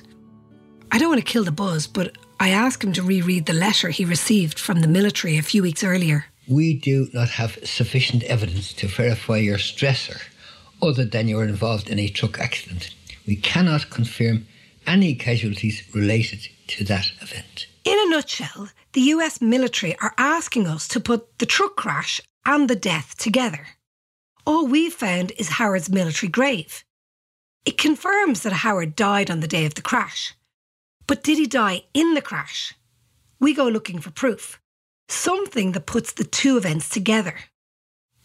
I 0.91 0.97
don't 0.99 1.09
want 1.09 1.25
to 1.25 1.31
kill 1.31 1.43
the 1.43 1.51
buzz, 1.51 1.87
but 1.87 2.17
I 2.43 2.49
asked 2.49 2.83
him 2.83 2.91
to 2.91 3.01
reread 3.01 3.45
the 3.45 3.53
letter 3.53 3.89
he 3.89 4.03
received 4.03 4.59
from 4.59 4.81
the 4.81 4.87
military 4.89 5.37
a 5.37 5.41
few 5.41 5.61
weeks 5.61 5.81
earlier. 5.81 6.25
We 6.45 6.73
do 6.73 7.07
not 7.13 7.29
have 7.29 7.57
sufficient 7.63 8.21
evidence 8.23 8.73
to 8.73 8.87
verify 8.87 9.37
your 9.37 9.57
stressor 9.57 10.19
other 10.81 11.05
than 11.05 11.29
you 11.29 11.37
were 11.37 11.47
involved 11.47 11.89
in 11.89 11.99
a 11.99 12.09
truck 12.09 12.41
accident. 12.41 12.93
We 13.25 13.37
cannot 13.37 13.89
confirm 13.89 14.45
any 14.85 15.15
casualties 15.15 15.83
related 15.93 16.49
to 16.67 16.83
that 16.83 17.13
event. 17.21 17.67
In 17.85 17.97
a 17.97 18.09
nutshell, 18.09 18.67
the 18.91 19.07
US 19.15 19.39
military 19.39 19.97
are 19.99 20.13
asking 20.17 20.67
us 20.67 20.89
to 20.89 20.99
put 20.99 21.39
the 21.39 21.45
truck 21.45 21.77
crash 21.77 22.19
and 22.45 22.69
the 22.69 22.75
death 22.75 23.15
together. 23.17 23.67
All 24.45 24.67
we've 24.67 24.93
found 24.93 25.31
is 25.37 25.47
Howard's 25.47 25.89
military 25.89 26.29
grave. 26.29 26.83
It 27.63 27.77
confirms 27.77 28.43
that 28.43 28.63
Howard 28.65 28.97
died 28.97 29.31
on 29.31 29.39
the 29.39 29.47
day 29.47 29.65
of 29.65 29.75
the 29.75 29.81
crash. 29.81 30.35
But 31.07 31.23
did 31.23 31.37
he 31.37 31.45
die 31.45 31.83
in 31.93 32.13
the 32.13 32.21
crash? 32.21 32.73
We 33.39 33.53
go 33.53 33.67
looking 33.67 33.99
for 33.99 34.11
proof, 34.11 34.61
something 35.09 35.73
that 35.73 35.85
puts 35.85 36.13
the 36.13 36.23
two 36.23 36.57
events 36.57 36.89
together. 36.89 37.35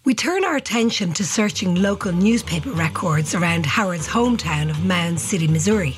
We 0.05 0.15
turn 0.15 0.45
our 0.45 0.57
attention 0.57 1.13
to 1.15 1.25
searching 1.25 1.75
local 1.75 2.13
newspaper 2.13 2.71
records 2.71 3.35
around 3.35 3.67
Howard's 3.67 4.09
hometown 4.09 4.71
of 4.71 4.85
Mound 4.85 5.21
City, 5.21 5.49
Missouri. 5.49 5.97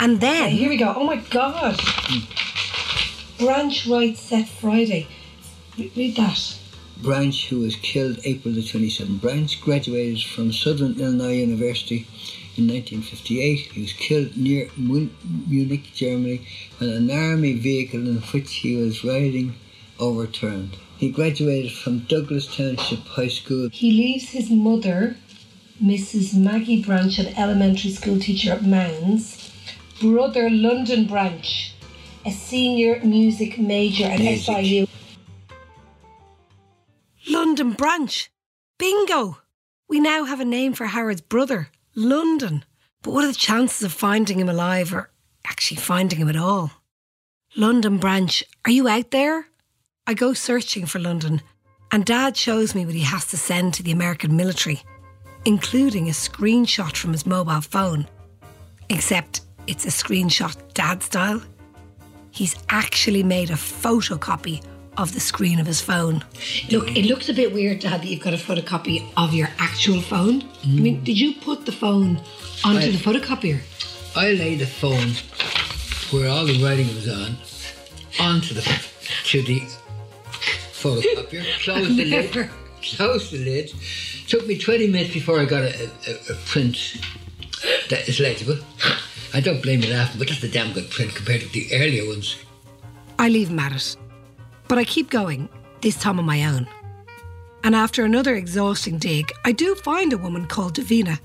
And 0.00 0.20
then. 0.20 0.50
here 0.50 0.68
we 0.68 0.76
go. 0.76 0.92
Oh 0.94 1.04
my 1.04 1.16
God. 1.16 1.76
Hmm. 1.80 3.44
Branch 3.44 3.86
Right 3.86 4.16
Set 4.16 4.48
Friday. 4.48 5.06
Read 5.78 6.16
that. 6.16 6.58
Branch, 7.02 7.48
who 7.48 7.60
was 7.60 7.76
killed 7.76 8.18
April 8.24 8.54
the 8.54 8.62
27th. 8.62 9.20
Branch 9.20 9.60
graduated 9.60 10.22
from 10.24 10.52
Southern 10.52 10.98
Illinois 10.98 11.36
University 11.36 12.06
in 12.56 12.66
1958. 12.68 13.58
He 13.72 13.80
was 13.82 13.92
killed 13.92 14.36
near 14.36 14.68
Munich, 14.76 15.92
Germany, 15.94 16.46
when 16.78 16.90
an 16.90 17.10
army 17.10 17.52
vehicle 17.54 18.00
in 18.00 18.16
which 18.16 18.54
he 18.56 18.76
was 18.76 19.04
riding 19.04 19.54
overturned. 19.98 20.76
He 20.96 21.10
graduated 21.10 21.72
from 21.72 22.00
Douglas 22.00 22.46
Township 22.56 23.00
High 23.00 23.28
School. 23.28 23.68
He 23.70 23.92
leaves 23.92 24.30
his 24.30 24.50
mother, 24.50 25.16
Mrs. 25.82 26.34
Maggie 26.34 26.82
Branch, 26.82 27.18
an 27.18 27.34
elementary 27.36 27.90
school 27.90 28.18
teacher 28.18 28.52
at 28.52 28.64
Mounds, 28.64 29.52
brother 30.00 30.48
London 30.48 31.06
Branch, 31.06 31.74
a 32.24 32.30
senior 32.30 33.00
music 33.04 33.58
major 33.58 34.04
at 34.04 34.20
Music. 34.20 34.44
SIU. 34.46 34.86
London 37.36 37.72
Branch. 37.72 38.30
Bingo! 38.78 39.36
We 39.90 40.00
now 40.00 40.24
have 40.24 40.40
a 40.40 40.44
name 40.44 40.72
for 40.72 40.86
Howard's 40.86 41.20
brother, 41.20 41.68
London. 41.94 42.64
But 43.02 43.10
what 43.10 43.24
are 43.24 43.26
the 43.26 43.34
chances 43.34 43.82
of 43.82 43.92
finding 43.92 44.40
him 44.40 44.48
alive 44.48 44.94
or 44.94 45.10
actually 45.46 45.76
finding 45.76 46.18
him 46.18 46.30
at 46.30 46.36
all? 46.36 46.70
London 47.54 47.98
Branch, 47.98 48.42
are 48.64 48.70
you 48.70 48.88
out 48.88 49.10
there? 49.10 49.48
I 50.06 50.14
go 50.14 50.32
searching 50.32 50.86
for 50.86 50.98
London, 50.98 51.42
and 51.92 52.06
Dad 52.06 52.38
shows 52.38 52.74
me 52.74 52.86
what 52.86 52.94
he 52.94 53.02
has 53.02 53.26
to 53.26 53.36
send 53.36 53.74
to 53.74 53.82
the 53.82 53.92
American 53.92 54.34
military, 54.34 54.80
including 55.44 56.08
a 56.08 56.12
screenshot 56.12 56.96
from 56.96 57.12
his 57.12 57.26
mobile 57.26 57.60
phone. 57.60 58.06
Except 58.88 59.42
it's 59.66 59.84
a 59.84 59.88
screenshot 59.90 60.56
Dad 60.72 61.02
style. 61.02 61.42
He's 62.30 62.56
actually 62.70 63.22
made 63.22 63.50
a 63.50 63.60
photocopy 63.60 64.64
of 64.96 65.12
the 65.12 65.20
screen 65.20 65.58
of 65.60 65.66
his 65.66 65.80
phone. 65.80 66.24
Look, 66.70 66.96
it 66.96 67.06
looks 67.06 67.28
a 67.28 67.34
bit 67.34 67.52
weird, 67.52 67.80
Dad, 67.80 68.02
that 68.02 68.06
you've 68.06 68.22
got 68.22 68.34
a 68.34 68.38
photocopy 68.38 69.06
of 69.16 69.34
your 69.34 69.48
actual 69.58 70.00
phone. 70.00 70.42
I 70.64 70.68
mean, 70.68 71.00
mm. 71.00 71.04
did 71.04 71.18
you 71.18 71.34
put 71.34 71.66
the 71.66 71.72
phone 71.72 72.20
onto 72.64 72.86
I- 72.86 72.90
the 72.90 72.98
photocopier? 72.98 73.60
I 74.16 74.32
laid 74.32 74.60
the 74.60 74.66
phone 74.66 75.12
where 76.10 76.30
all 76.30 76.46
the 76.46 76.62
writing 76.64 76.86
was 76.94 77.06
on 77.08 77.36
onto 78.18 78.54
the 78.54 78.62
to 79.24 79.42
the 79.42 79.60
photocopier, 80.72 81.44
closed 81.64 81.96
the 81.96 82.04
lid, 82.04 82.34
Never. 82.34 82.50
closed 82.82 83.32
the 83.32 83.44
lid. 83.44 83.74
Took 84.26 84.46
me 84.46 84.58
20 84.58 84.86
minutes 84.88 85.12
before 85.12 85.38
I 85.38 85.44
got 85.44 85.62
a, 85.64 85.90
a, 86.08 86.32
a 86.32 86.36
print 86.46 86.96
that 87.90 88.08
is 88.08 88.18
legible. 88.20 88.58
I 89.34 89.40
don't 89.40 89.62
blame 89.62 89.82
you 89.82 89.92
laughing, 89.92 90.18
but 90.18 90.28
that's 90.28 90.42
a 90.42 90.48
damn 90.48 90.72
good 90.72 90.90
print 90.90 91.14
compared 91.14 91.42
to 91.42 91.48
the 91.48 91.68
earlier 91.74 92.06
ones. 92.06 92.36
I 93.18 93.28
leave 93.28 93.50
him 93.50 93.58
at 93.58 93.72
it. 93.72 93.96
But 94.68 94.78
I 94.78 94.84
keep 94.84 95.10
going, 95.10 95.48
this 95.80 96.00
time 96.00 96.18
on 96.18 96.24
my 96.24 96.44
own. 96.44 96.66
And 97.62 97.74
after 97.74 98.04
another 98.04 98.34
exhausting 98.34 98.98
dig, 98.98 99.32
I 99.44 99.52
do 99.52 99.74
find 99.74 100.12
a 100.12 100.18
woman 100.18 100.46
called 100.46 100.74
Davina, 100.74 101.18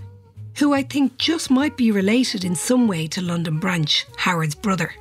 who 0.58 0.73
I 0.73 0.84
think 0.84 1.17
just 1.17 1.49
might 1.49 1.77
be 1.77 1.91
related 1.91 2.43
in 2.43 2.56
some 2.56 2.88
way 2.88 3.08
to 3.08 3.21
London 3.21 3.60
Branch, 3.60 4.06
Howard's 4.17 4.56
brother. 4.56 4.93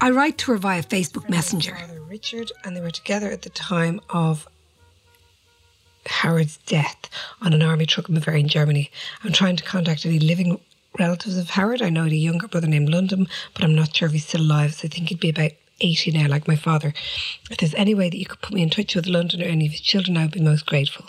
I 0.00 0.10
write 0.10 0.38
to 0.38 0.52
her 0.52 0.58
via 0.58 0.82
Facebook 0.82 1.28
Messenger. 1.28 1.76
Richard, 2.08 2.52
and 2.64 2.76
they 2.76 2.80
were 2.80 2.90
together 2.90 3.30
at 3.30 3.42
the 3.42 3.50
time 3.50 4.00
of 4.10 4.46
Howard's 6.06 6.58
death 6.58 7.08
on 7.40 7.52
an 7.52 7.62
army 7.62 7.86
truck 7.86 8.08
in 8.08 8.14
Bavarian, 8.14 8.48
Germany. 8.48 8.90
I'm 9.24 9.32
trying 9.32 9.56
to 9.56 9.64
contact 9.64 10.04
any 10.04 10.18
living 10.18 10.60
relatives 10.98 11.38
of 11.38 11.50
Howard. 11.50 11.80
I 11.80 11.88
know 11.88 12.04
he 12.04 12.10
had 12.10 12.12
a 12.12 12.16
younger 12.16 12.48
brother 12.48 12.66
named 12.66 12.90
London, 12.90 13.28
but 13.54 13.64
I'm 13.64 13.74
not 13.74 13.94
sure 13.94 14.06
if 14.06 14.12
he's 14.12 14.26
still 14.26 14.42
alive. 14.42 14.74
So 14.74 14.86
I 14.86 14.88
think 14.88 15.08
he'd 15.08 15.20
be 15.20 15.30
about 15.30 15.52
80 15.82 16.12
now, 16.12 16.28
like 16.28 16.48
my 16.48 16.56
father. 16.56 16.92
If 17.50 17.58
there's 17.58 17.74
any 17.74 17.94
way 17.94 18.08
that 18.08 18.18
you 18.18 18.26
could 18.26 18.40
put 18.40 18.54
me 18.54 18.62
in 18.62 18.70
touch 18.70 18.94
with 18.94 19.06
London 19.06 19.42
or 19.42 19.46
any 19.46 19.66
of 19.66 19.72
his 19.72 19.80
children, 19.80 20.16
I 20.16 20.22
would 20.22 20.32
be 20.32 20.40
most 20.40 20.66
grateful. 20.66 21.06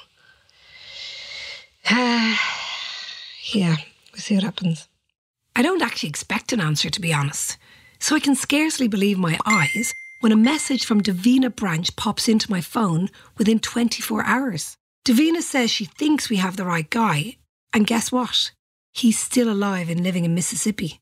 yeah, 1.90 2.38
we'll 3.54 4.18
see 4.18 4.36
what 4.36 4.44
happens. 4.44 4.88
I 5.56 5.62
don't 5.62 5.82
actually 5.82 6.10
expect 6.10 6.54
an 6.54 6.62
answer, 6.62 6.90
to 6.90 7.02
be 7.02 7.14
honest. 7.14 7.58
So 8.00 8.16
I 8.16 8.20
can 8.20 8.36
scarcely 8.36 8.88
believe 8.88 9.18
my 9.18 9.38
eyes 9.46 9.94
when 10.22 10.32
a 10.32 10.38
message 10.38 10.86
from 10.86 11.02
Davina 11.02 11.54
Branch 11.54 11.96
pops 11.96 12.28
into 12.28 12.50
my 12.50 12.62
phone 12.62 13.10
within 13.38 13.60
24 13.60 14.26
hours. 14.26 14.78
Davina 15.06 15.42
says 15.42 15.70
she 15.70 15.86
thinks 15.86 16.30
we 16.30 16.38
have 16.38 16.56
the 16.56 16.66
right 16.66 16.90
guy, 16.90 17.38
and 17.74 17.86
guess 17.86 18.12
what? 18.12 18.52
He's 18.94 19.20
still 19.20 19.52
alive 19.52 19.90
and 19.90 20.02
living 20.02 20.24
in 20.24 20.34
Mississippi. 20.34 21.02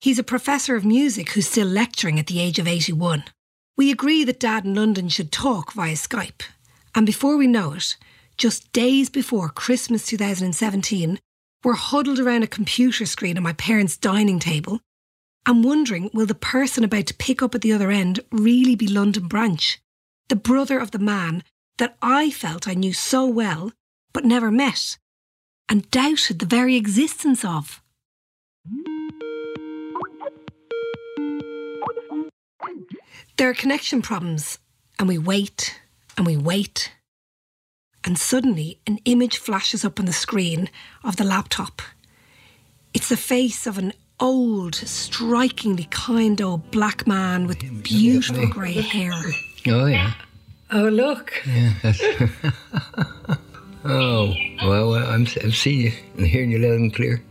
He's 0.00 0.18
a 0.18 0.24
professor 0.24 0.76
of 0.76 0.84
music 0.84 1.30
who's 1.30 1.48
still 1.48 1.66
lecturing 1.66 2.18
at 2.18 2.26
the 2.26 2.40
age 2.40 2.58
of 2.58 2.68
81. 2.68 3.24
We 3.76 3.90
agree 3.90 4.24
that 4.24 4.40
Dad 4.40 4.64
and 4.64 4.76
London 4.76 5.08
should 5.08 5.32
talk 5.32 5.72
via 5.72 5.94
Skype, 5.94 6.42
and 6.94 7.04
before 7.04 7.36
we 7.36 7.46
know 7.46 7.72
it, 7.72 7.96
just 8.36 8.72
days 8.72 9.08
before 9.08 9.48
Christmas 9.48 10.06
2017, 10.06 11.18
we're 11.64 11.74
huddled 11.74 12.20
around 12.20 12.42
a 12.42 12.48
computer 12.48 13.06
screen 13.06 13.36
at 13.36 13.42
my 13.42 13.52
parents' 13.54 13.96
dining 13.96 14.38
table 14.38 14.80
I'm 15.48 15.62
wondering 15.62 16.10
will 16.12 16.26
the 16.26 16.34
person 16.34 16.82
about 16.82 17.06
to 17.06 17.14
pick 17.14 17.40
up 17.40 17.54
at 17.54 17.60
the 17.60 17.72
other 17.72 17.92
end 17.92 18.18
really 18.32 18.74
be 18.74 18.88
London 18.88 19.28
Branch, 19.28 19.78
the 20.28 20.34
brother 20.34 20.80
of 20.80 20.90
the 20.90 20.98
man 20.98 21.44
that 21.78 21.96
I 22.02 22.30
felt 22.30 22.66
I 22.66 22.74
knew 22.74 22.92
so 22.92 23.26
well 23.26 23.72
but 24.12 24.24
never 24.24 24.50
met 24.50 24.98
and 25.68 25.88
doubted 25.92 26.40
the 26.40 26.46
very 26.46 26.74
existence 26.74 27.44
of. 27.44 27.80
There 33.36 33.50
are 33.50 33.54
connection 33.54 34.02
problems, 34.02 34.58
and 34.98 35.08
we 35.08 35.18
wait 35.18 35.80
and 36.16 36.26
we 36.26 36.36
wait. 36.36 36.92
And 38.04 38.18
suddenly, 38.18 38.78
an 38.86 38.98
image 39.04 39.38
flashes 39.38 39.84
up 39.84 39.98
on 39.98 40.06
the 40.06 40.12
screen 40.12 40.70
of 41.04 41.16
the 41.16 41.24
laptop. 41.24 41.82
It's 42.94 43.08
the 43.08 43.16
face 43.16 43.66
of 43.66 43.78
an 43.78 43.92
old, 44.20 44.74
strikingly 44.74 45.88
kind 45.90 46.40
old 46.40 46.70
black 46.70 47.06
man 47.06 47.46
with 47.46 47.82
beautiful 47.82 48.46
grey 48.46 48.80
hair. 48.80 49.12
Oh, 49.66 49.86
yeah. 49.86 50.12
Oh, 50.70 50.88
look. 50.88 51.42
Yeah, 51.46 51.72
that's. 51.82 52.02
oh, 53.84 54.34
well, 54.62 54.90
well, 54.90 54.94
I'm, 54.94 55.26
I'm 55.42 55.52
seeing 55.52 55.80
you 55.80 55.92
and 56.16 56.26
hearing 56.26 56.50
you 56.50 56.58
loud 56.58 56.78
and 56.78 56.94
clear. 56.94 57.22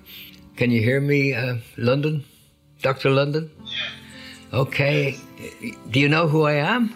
Can 0.58 0.72
you 0.72 0.82
hear 0.82 1.02
me, 1.02 1.34
uh, 1.34 1.56
London? 1.78 2.24
Dr. 2.82 3.10
London? 3.10 3.50
Okay. 4.56 5.18
Do 5.92 6.00
you 6.00 6.08
know 6.08 6.30
who 6.30 6.44
I 6.44 6.54
am? 6.54 6.96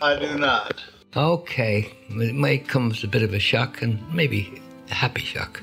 I 0.00 0.18
do 0.18 0.36
not. 0.36 0.82
Okay. 1.14 1.94
It 2.10 2.34
may 2.34 2.58
come 2.58 2.90
as 2.90 3.04
a 3.04 3.06
bit 3.06 3.22
of 3.22 3.32
a 3.32 3.38
shock 3.38 3.82
and 3.82 4.00
maybe 4.12 4.60
a 4.90 4.94
happy 4.94 5.22
shock. 5.22 5.62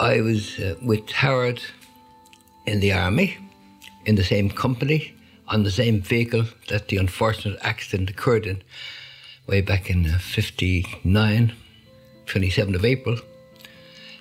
I 0.00 0.22
was 0.22 0.58
uh, 0.58 0.76
with 0.80 1.10
Howard 1.10 1.62
in 2.64 2.80
the 2.80 2.94
army, 2.94 3.36
in 4.06 4.14
the 4.14 4.24
same 4.24 4.48
company, 4.48 5.14
on 5.48 5.64
the 5.64 5.70
same 5.70 6.00
vehicle 6.00 6.46
that 6.68 6.88
the 6.88 6.96
unfortunate 6.96 7.58
accident 7.60 8.08
occurred 8.08 8.46
in 8.46 8.62
way 9.46 9.60
back 9.60 9.90
in 9.90 10.06
uh, 10.06 10.18
59, 10.18 11.52
27th 12.24 12.74
of 12.74 12.86
April. 12.86 13.18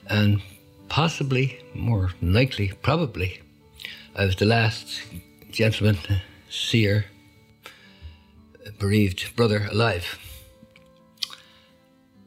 And 0.08 0.42
possibly, 0.90 1.58
more 1.74 2.12
likely, 2.22 2.74
probably, 2.82 3.40
I 4.14 4.26
was 4.26 4.36
the 4.36 4.46
last 4.46 5.02
gentleman 5.52 5.96
to 6.04 6.22
see 6.50 6.84
her 6.86 7.06
bereaved 8.78 9.36
brother 9.38 9.68
alive. 9.72 10.20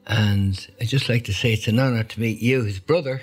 And 0.07 0.67
I'd 0.81 0.89
just 0.89 1.09
like 1.09 1.25
to 1.25 1.33
say 1.35 1.53
it's 1.53 1.69
an 1.69 1.79
honour 1.79 2.05
to 2.05 2.21
meet 2.21 2.41
you, 2.41 2.63
his 2.63 2.79
brother. 2.79 3.21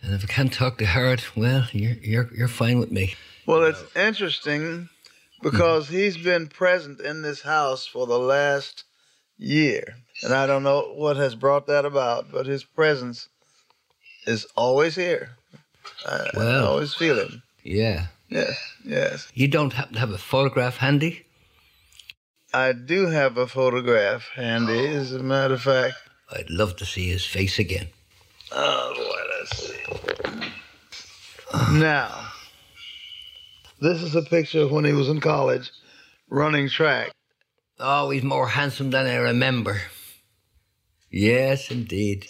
And 0.00 0.14
if 0.14 0.24
I 0.24 0.26
can't 0.26 0.52
talk 0.52 0.78
to 0.78 0.86
Howard, 0.86 1.22
well, 1.36 1.68
you're, 1.72 1.96
you're, 2.02 2.30
you're 2.34 2.48
fine 2.48 2.78
with 2.78 2.90
me. 2.90 3.14
Well, 3.46 3.64
it's 3.64 3.84
interesting 3.94 4.88
because 5.42 5.88
he's 5.88 6.16
been 6.16 6.46
present 6.46 7.00
in 7.00 7.22
this 7.22 7.42
house 7.42 7.86
for 7.86 8.06
the 8.06 8.18
last 8.18 8.84
year. 9.36 9.96
And 10.22 10.32
I 10.32 10.46
don't 10.46 10.62
know 10.62 10.94
what 10.94 11.16
has 11.16 11.34
brought 11.34 11.66
that 11.66 11.84
about, 11.84 12.32
but 12.32 12.46
his 12.46 12.64
presence 12.64 13.28
is 14.26 14.46
always 14.56 14.94
here. 14.94 15.36
Uh, 16.06 16.10
I, 16.10 16.16
I 16.16 16.30
Well. 16.38 16.66
always 16.66 16.94
feel 16.94 17.18
him. 17.18 17.42
Yeah. 17.64 18.06
Yes, 18.28 18.58
yes. 18.84 19.28
You 19.34 19.48
don't 19.48 19.72
happen 19.74 19.94
to 19.94 20.00
have 20.00 20.10
a 20.10 20.18
photograph 20.18 20.78
handy? 20.78 21.26
I 22.54 22.72
do 22.72 23.06
have 23.06 23.36
a 23.36 23.46
photograph 23.46 24.28
handy, 24.34 24.88
oh. 24.88 25.00
as 25.00 25.12
a 25.12 25.22
matter 25.22 25.54
of 25.54 25.62
fact. 25.62 25.96
I'd 26.30 26.50
love 26.50 26.76
to 26.76 26.86
see 26.86 27.08
his 27.08 27.24
face 27.26 27.58
again. 27.58 27.88
Oh, 28.50 28.94
boy, 28.96 29.20
let's 29.38 29.66
see. 29.66 29.80
Now, 31.78 32.28
this 33.80 34.02
is 34.02 34.14
a 34.14 34.22
picture 34.22 34.60
of 34.62 34.70
when 34.70 34.84
he 34.84 34.92
was 34.92 35.08
in 35.08 35.20
college 35.20 35.70
running 36.30 36.68
track. 36.68 37.12
Oh, 37.78 38.10
he's 38.10 38.22
more 38.22 38.48
handsome 38.48 38.90
than 38.90 39.06
I 39.06 39.16
remember. 39.16 39.80
Yes, 41.10 41.70
indeed. 41.70 42.26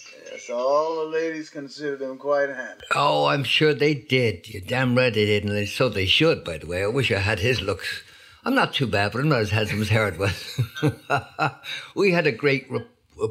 Yes, 0.49 0.51
all 0.57 0.97
the 0.97 1.11
ladies 1.11 1.51
considered 1.51 2.01
him 2.03 2.19
quite 2.19 2.49
handsome. 2.49 2.81
Oh, 2.95 3.27
I'm 3.27 3.45
sure 3.45 3.75
they 3.75 3.95
did. 3.95 4.49
You're 4.49 4.63
damn 4.63 4.97
right 4.97 5.13
they 5.13 5.27
did, 5.27 5.45
and 5.45 5.69
so 5.69 5.89
they 5.89 6.07
should, 6.07 6.45
by 6.45 6.59
the 6.59 6.67
way. 6.67 6.83
I 6.83 6.89
wish 6.89 7.13
I 7.13 7.19
had 7.19 7.39
his 7.39 7.61
looks. 7.61 8.03
I'm 8.45 8.55
not 8.55 8.75
too 8.75 8.87
bad, 8.87 9.13
but 9.13 9.21
I'm 9.21 9.29
not 9.29 9.41
as 9.41 9.51
handsome 9.51 9.81
as 9.83 9.89
Howard 9.89 10.19
was. 10.19 10.61
we 11.95 12.11
had 12.11 12.27
a 12.27 12.33
great 12.33 12.69
re- 12.71 12.85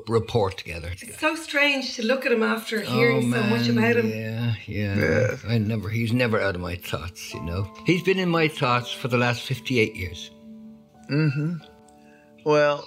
report 0.08 0.58
together. 0.58 0.90
It's 0.94 1.20
so 1.20 1.36
strange 1.36 1.96
to 1.96 2.06
look 2.06 2.26
at 2.26 2.32
him 2.32 2.44
after 2.44 2.80
hearing 2.80 3.30
so 3.32 3.44
much 3.44 3.68
Oh, 3.68 3.72
about 3.74 3.98
him. 3.98 4.10
Yeah, 4.10 4.54
yeah. 4.66 4.96
Yes. 4.96 5.44
I 5.46 5.58
never. 5.58 5.90
He's 5.90 6.14
never 6.14 6.40
out 6.40 6.56
of 6.56 6.62
my 6.62 6.76
thoughts. 6.76 7.34
You 7.34 7.42
know, 7.42 7.74
he's 7.86 8.04
been 8.04 8.20
in 8.20 8.30
my 8.30 8.48
thoughts 8.48 8.92
for 8.92 9.10
the 9.10 9.18
last 9.18 9.42
fifty-eight 9.42 9.96
years. 9.98 10.32
Mm-hmm. 11.10 11.56
Well, 12.46 12.86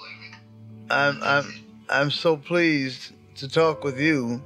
I'm 0.89 1.21
I'm 1.21 1.45
I'm 1.89 2.09
so 2.11 2.37
pleased 2.37 3.11
to 3.37 3.47
talk 3.47 3.83
with 3.83 3.99
you, 3.99 4.41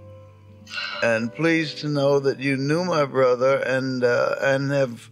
and 1.03 1.33
pleased 1.33 1.79
to 1.79 1.87
know 1.87 2.19
that 2.19 2.39
you 2.39 2.57
knew 2.57 2.83
my 2.83 3.05
brother 3.05 3.57
and 3.57 4.03
uh, 4.03 4.35
and 4.41 4.71
have 4.71 5.09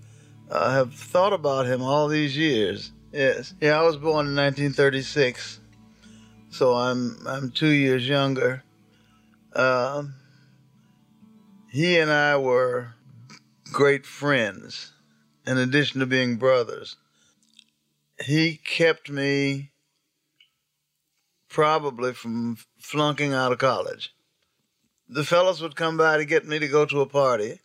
uh, 0.50 0.72
have 0.72 0.94
thought 0.94 1.34
about 1.34 1.66
him 1.66 1.82
all 1.82 2.08
these 2.08 2.36
years. 2.38 2.92
Yes, 3.12 3.54
yeah. 3.62 3.80
I 3.80 3.84
was 3.84 3.96
born 3.96 4.28
in 4.28 4.36
1936, 4.36 5.60
so 6.50 6.74
I'm 6.74 7.18
I'm 7.28 7.52
two 7.52 7.70
years 7.70 8.08
younger. 8.08 8.64
Um, 9.54 10.14
he 11.72 11.98
and 11.98 12.12
I 12.12 12.38
were 12.38 12.94
great 13.72 14.06
friends, 14.06 14.92
in 15.46 15.58
addition 15.58 16.00
to 16.00 16.06
being 16.06 16.36
brothers 16.36 16.98
he 18.20 18.58
kept 18.58 19.10
me 19.10 19.72
probably 21.50 22.14
from 22.14 22.58
flunking 22.88 23.34
out 23.34 23.52
of 23.52 23.58
college. 23.58 24.14
The 25.10 25.26
fellas 25.26 25.60
would 25.60 25.76
come 25.76 25.98
by 25.98 26.18
to 26.18 26.24
get 26.26 26.46
me 26.46 26.58
to 26.60 26.68
go 26.70 26.86
to 26.86 27.02
a 27.02 27.06
party, 27.06 27.60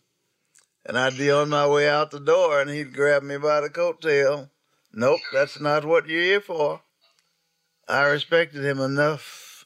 and 0.85 0.97
I'd 0.97 1.17
be 1.17 1.31
on 1.31 1.49
my 1.49 1.65
way 1.65 1.87
out 1.87 2.11
the 2.11 2.19
door, 2.19 2.59
and 2.59 2.69
he'd 2.69 2.93
grab 2.93 3.23
me 3.23 3.37
by 3.37 3.61
the 3.61 3.69
coattail. 3.69 4.49
Nope, 4.91 5.21
that's 5.31 5.61
not 5.61 5.85
what 5.85 6.07
you're 6.07 6.21
here 6.21 6.41
for. 6.41 6.81
I 7.87 8.03
respected 8.03 8.65
him 8.65 8.79
enough 8.79 9.65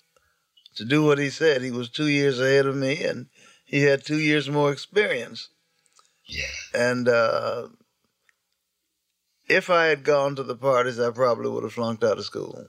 to 0.75 0.85
do 0.85 1.03
what 1.03 1.17
he 1.17 1.31
said. 1.31 1.63
He 1.63 1.71
was 1.71 1.89
two 1.89 2.07
years 2.07 2.39
ahead 2.39 2.67
of 2.67 2.75
me, 2.75 3.03
and 3.03 3.25
he 3.65 3.81
had 3.81 4.05
two 4.05 4.19
years 4.19 4.49
more 4.49 4.71
experience. 4.71 5.49
Yeah. 6.25 6.43
And 6.73 7.09
uh, 7.09 7.69
if 9.49 9.71
I 9.71 9.85
had 9.85 10.03
gone 10.03 10.35
to 10.35 10.43
the 10.43 10.55
parties, 10.55 10.99
I 10.99 11.09
probably 11.09 11.49
would 11.49 11.63
have 11.63 11.73
flunked 11.73 12.03
out 12.03 12.19
of 12.19 12.25
school. 12.25 12.67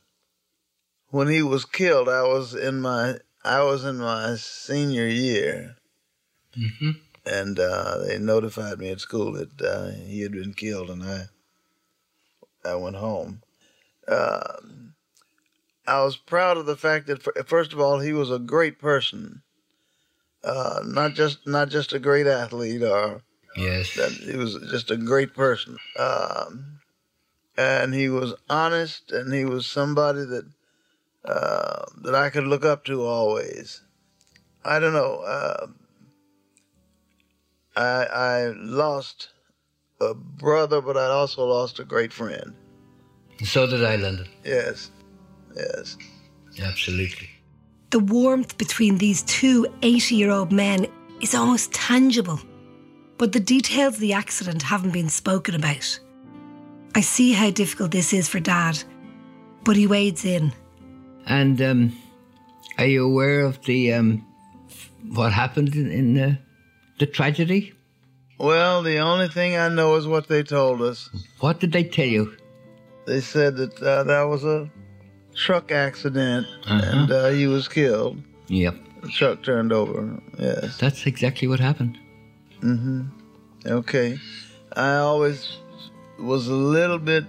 When 1.10 1.28
he 1.28 1.42
was 1.42 1.64
killed, 1.64 2.08
I 2.08 2.22
was 2.22 2.54
in 2.54 2.80
my 2.80 3.14
I 3.44 3.62
was 3.62 3.84
in 3.84 3.98
my 3.98 4.36
senior 4.36 5.06
year, 5.06 5.76
Mm-hmm. 6.56 6.90
and 7.24 7.58
uh, 7.58 7.98
they 7.98 8.18
notified 8.18 8.78
me 8.78 8.90
at 8.90 9.00
school 9.00 9.32
that 9.32 9.62
uh, 9.62 9.90
he 10.06 10.22
had 10.22 10.32
been 10.32 10.54
killed, 10.54 10.90
and 10.90 11.02
I 11.02 11.24
I 12.64 12.74
went 12.74 12.96
home. 12.96 13.42
Um 14.06 14.94
I 15.86 16.02
was 16.04 16.18
proud 16.18 16.58
of 16.58 16.66
the 16.66 16.76
fact 16.76 17.06
that, 17.06 17.48
first 17.48 17.72
of 17.72 17.80
all, 17.80 18.00
he 18.00 18.12
was 18.12 18.30
a 18.30 18.38
great 18.38 18.78
person, 18.78 19.42
uh, 20.44 20.80
not 20.84 21.14
just 21.14 21.46
not 21.46 21.70
just 21.70 21.94
a 21.94 21.98
great 21.98 22.26
athlete 22.26 22.82
or 22.82 23.22
Yes. 23.56 23.94
that 23.94 24.12
he 24.12 24.36
was 24.36 24.54
just 24.70 24.90
a 24.90 24.96
great 24.98 25.34
person. 25.34 25.78
Um, 25.98 26.80
and 27.56 27.92
he 27.94 28.08
was 28.08 28.34
honest, 28.48 29.10
and 29.10 29.32
he 29.32 29.44
was 29.44 29.66
somebody 29.66 30.24
that 30.26 30.44
uh, 31.28 31.84
that 32.02 32.14
I 32.14 32.30
could 32.30 32.44
look 32.44 32.64
up 32.64 32.84
to 32.86 33.04
always. 33.04 33.82
I 34.64 34.78
don't 34.78 34.94
know. 34.94 35.20
Uh, 35.20 35.66
I 37.76 38.04
I 38.04 38.46
lost 38.56 39.28
a 40.00 40.14
brother, 40.14 40.80
but 40.80 40.96
I 40.96 41.06
also 41.06 41.44
lost 41.44 41.78
a 41.78 41.84
great 41.84 42.12
friend. 42.12 42.54
So 43.44 43.66
did 43.66 43.84
I, 43.84 43.96
London. 43.96 44.26
Yes, 44.44 44.90
yes. 45.54 45.96
Absolutely. 46.60 47.28
The 47.90 48.00
warmth 48.00 48.58
between 48.58 48.98
these 48.98 49.22
two 49.22 49.66
80 49.82 50.14
year 50.14 50.30
old 50.30 50.50
men 50.50 50.86
is 51.20 51.34
almost 51.34 51.72
tangible. 51.72 52.40
But 53.16 53.32
the 53.32 53.40
details 53.40 53.94
of 53.94 54.00
the 54.00 54.12
accident 54.12 54.62
haven't 54.62 54.92
been 54.92 55.08
spoken 55.08 55.54
about. 55.54 56.00
I 56.94 57.00
see 57.00 57.32
how 57.32 57.50
difficult 57.50 57.90
this 57.90 58.12
is 58.12 58.28
for 58.28 58.40
Dad, 58.40 58.82
but 59.64 59.76
he 59.76 59.86
wades 59.86 60.24
in. 60.24 60.52
And 61.28 61.60
um, 61.62 61.96
are 62.78 62.86
you 62.86 63.04
aware 63.04 63.40
of 63.42 63.62
the 63.64 63.92
um, 63.92 64.26
what 65.12 65.32
happened 65.32 65.74
in, 65.74 65.90
in 65.90 66.14
the, 66.14 66.38
the 66.98 67.06
tragedy? 67.06 67.74
Well, 68.38 68.82
the 68.82 68.98
only 68.98 69.28
thing 69.28 69.56
I 69.56 69.68
know 69.68 69.96
is 69.96 70.06
what 70.06 70.28
they 70.28 70.42
told 70.42 70.80
us. 70.80 71.10
What 71.40 71.60
did 71.60 71.72
they 71.72 71.84
tell 71.84 72.06
you? 72.06 72.36
They 73.06 73.20
said 73.20 73.56
that 73.56 73.82
uh, 73.82 74.04
that 74.04 74.22
was 74.22 74.44
a 74.44 74.70
truck 75.34 75.70
accident, 75.72 76.46
Uh-huh. 76.66 76.80
and 76.84 77.10
uh, 77.10 77.28
he 77.28 77.46
was 77.46 77.68
killed. 77.68 78.22
Yep, 78.48 78.74
The 79.02 79.08
truck 79.08 79.42
turned 79.42 79.72
over. 79.72 80.20
Yes. 80.38 80.78
that's 80.78 81.06
exactly 81.06 81.48
what 81.48 81.60
happened. 81.60 81.98
Mm-hmm. 82.60 83.02
Okay. 83.66 84.18
I 84.76 84.96
always 84.96 85.58
was 86.18 86.48
a 86.48 86.54
little 86.54 86.98
bit 86.98 87.24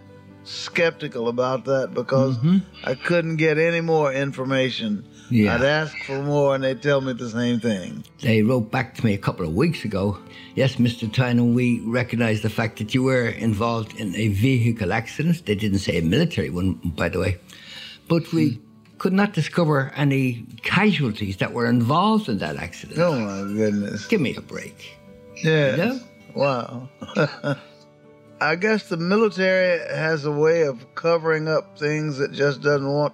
skeptical 0.49 1.27
about 1.27 1.65
that 1.65 1.93
because 1.93 2.37
Mhm. 2.37 2.61
I 2.83 2.95
couldn't 2.95 3.37
get 3.37 3.57
any 3.57 3.81
more 3.81 4.11
information. 4.11 5.03
Yeah. 5.29 5.53
I'd 5.55 5.61
ask 5.61 5.95
for 6.07 6.23
more 6.23 6.55
and 6.55 6.63
they'd 6.63 6.81
tell 6.81 7.01
me 7.01 7.13
the 7.13 7.29
same 7.29 7.59
thing. 7.59 8.03
They 8.21 8.41
wrote 8.41 8.71
back 8.71 8.95
to 8.95 9.05
me 9.05 9.13
a 9.13 9.17
couple 9.17 9.45
of 9.45 9.53
weeks 9.53 9.85
ago. 9.85 10.17
Yes, 10.55 10.75
Mr. 10.77 11.11
Tynan, 11.11 11.53
we 11.53 11.81
recognize 11.85 12.41
the 12.41 12.49
fact 12.49 12.79
that 12.79 12.95
you 12.95 13.03
were 13.03 13.27
involved 13.27 13.95
in 13.99 14.15
a 14.15 14.29
vehicle 14.29 14.91
accident. 14.91 15.45
They 15.45 15.55
didn't 15.55 15.79
say 15.79 15.99
a 15.99 16.01
military 16.01 16.49
one, 16.49 16.79
by 16.95 17.09
the 17.09 17.19
way. 17.19 17.37
But 18.07 18.33
we 18.33 18.59
could 18.97 19.13
not 19.13 19.33
discover 19.33 19.91
any 19.95 20.45
casualties 20.63 21.37
that 21.37 21.53
were 21.53 21.67
involved 21.67 22.27
in 22.27 22.39
that 22.39 22.55
accident. 22.57 22.97
Oh 22.99 23.13
my 23.19 23.53
goodness. 23.53 24.07
Give 24.07 24.19
me 24.19 24.35
a 24.35 24.41
break. 24.41 24.97
Yes. 25.43 25.77
know? 25.77 25.99
Wow. 26.35 26.89
I 28.41 28.55
guess 28.55 28.87
the 28.87 28.97
military 28.97 29.79
has 29.93 30.25
a 30.25 30.31
way 30.31 30.61
of 30.63 30.95
covering 30.95 31.47
up 31.47 31.77
things 31.77 32.17
that 32.17 32.31
just 32.31 32.61
doesn't 32.61 32.87
want 32.91 33.13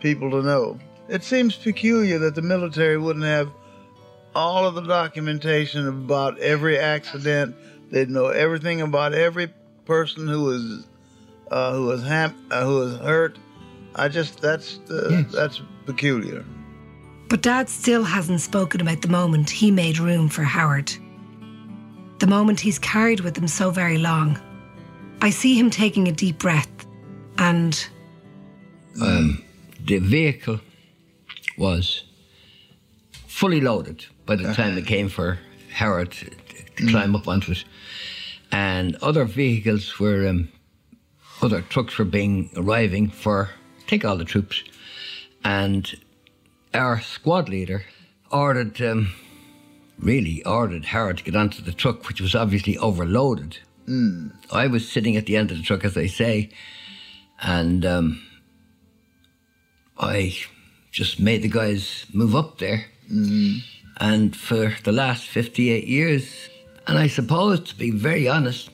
people 0.00 0.30
to 0.30 0.42
know. 0.42 0.78
It 1.08 1.24
seems 1.24 1.56
peculiar 1.56 2.18
that 2.20 2.34
the 2.34 2.42
military 2.42 2.96
wouldn't 2.98 3.24
have 3.24 3.50
all 4.34 4.66
of 4.66 4.74
the 4.74 4.82
documentation 4.82 5.88
about 5.88 6.38
every 6.38 6.78
accident. 6.78 7.56
They'd 7.90 8.10
know 8.10 8.26
everything 8.26 8.82
about 8.82 9.14
every 9.14 9.52
person 9.84 10.28
who 10.28 10.44
was 10.44 10.86
uh, 11.50 11.72
who 11.74 11.86
was 11.86 12.02
ham- 12.04 12.34
uh, 12.50 12.64
who 12.64 12.76
was 12.80 12.96
hurt. 12.98 13.38
I 13.94 14.08
just 14.08 14.40
that's 14.40 14.78
the, 14.86 15.08
Yes. 15.10 15.32
that's 15.32 15.62
peculiar. 15.86 16.44
But 17.28 17.42
Dad 17.42 17.68
still 17.68 18.04
hasn't 18.04 18.40
spoken 18.40 18.80
about 18.80 19.02
the 19.02 19.08
moment 19.08 19.48
he 19.50 19.70
made 19.70 19.98
room 19.98 20.28
for 20.28 20.42
Howard. 20.42 20.92
The 22.18 22.26
moment 22.26 22.60
he's 22.60 22.78
carried 22.78 23.20
with 23.20 23.36
him 23.36 23.48
so 23.48 23.70
very 23.70 23.98
long. 23.98 24.38
I 25.20 25.30
see 25.30 25.58
him 25.58 25.70
taking 25.70 26.08
a 26.08 26.12
deep 26.12 26.38
breath 26.38 26.86
and 27.38 27.88
Um, 29.00 29.42
the 29.84 29.98
vehicle 29.98 30.60
was 31.58 32.04
fully 33.26 33.60
loaded 33.60 34.06
by 34.24 34.36
the 34.36 34.54
time 34.54 34.78
it 34.78 34.86
came 34.86 35.08
for 35.08 35.38
Howard 35.74 36.12
to, 36.12 36.30
to 36.76 36.86
climb 36.88 37.14
up 37.14 37.28
onto 37.28 37.52
it. 37.52 37.64
And 38.50 38.96
other 39.02 39.24
vehicles 39.24 39.98
were, 39.98 40.26
um, 40.26 40.48
other 41.42 41.60
trucks 41.60 41.98
were 41.98 42.06
being 42.06 42.50
arriving 42.56 43.10
for 43.10 43.50
take 43.86 44.04
all 44.04 44.16
the 44.16 44.24
troops. 44.24 44.64
And 45.44 45.94
our 46.72 47.00
squad 47.00 47.48
leader 47.48 47.84
ordered, 48.30 48.80
um, 48.80 49.12
really 49.98 50.44
ordered 50.44 50.86
Howard 50.86 51.18
to 51.18 51.24
get 51.24 51.36
onto 51.36 51.62
the 51.62 51.72
truck, 51.72 52.08
which 52.08 52.20
was 52.20 52.34
obviously 52.34 52.76
overloaded. 52.78 53.58
Hmm. 53.86 54.28
I 54.52 54.66
was 54.66 54.90
sitting 54.90 55.16
at 55.16 55.26
the 55.26 55.36
end 55.36 55.50
of 55.50 55.56
the 55.56 55.62
truck, 55.62 55.84
as 55.84 55.96
I 55.96 56.06
say, 56.06 56.50
and 57.40 57.84
um, 57.86 58.22
I 59.98 60.36
just 60.90 61.20
made 61.20 61.42
the 61.42 61.48
guys 61.48 62.06
move 62.12 62.34
up 62.34 62.58
there. 62.58 62.86
Hmm. 63.08 63.58
And 63.98 64.36
for 64.36 64.74
the 64.84 64.92
last 64.92 65.24
58 65.26 65.86
years, 65.86 66.48
and 66.86 66.98
I 66.98 67.06
suppose 67.06 67.60
to 67.60 67.76
be 67.76 67.90
very 67.90 68.28
honest, 68.28 68.70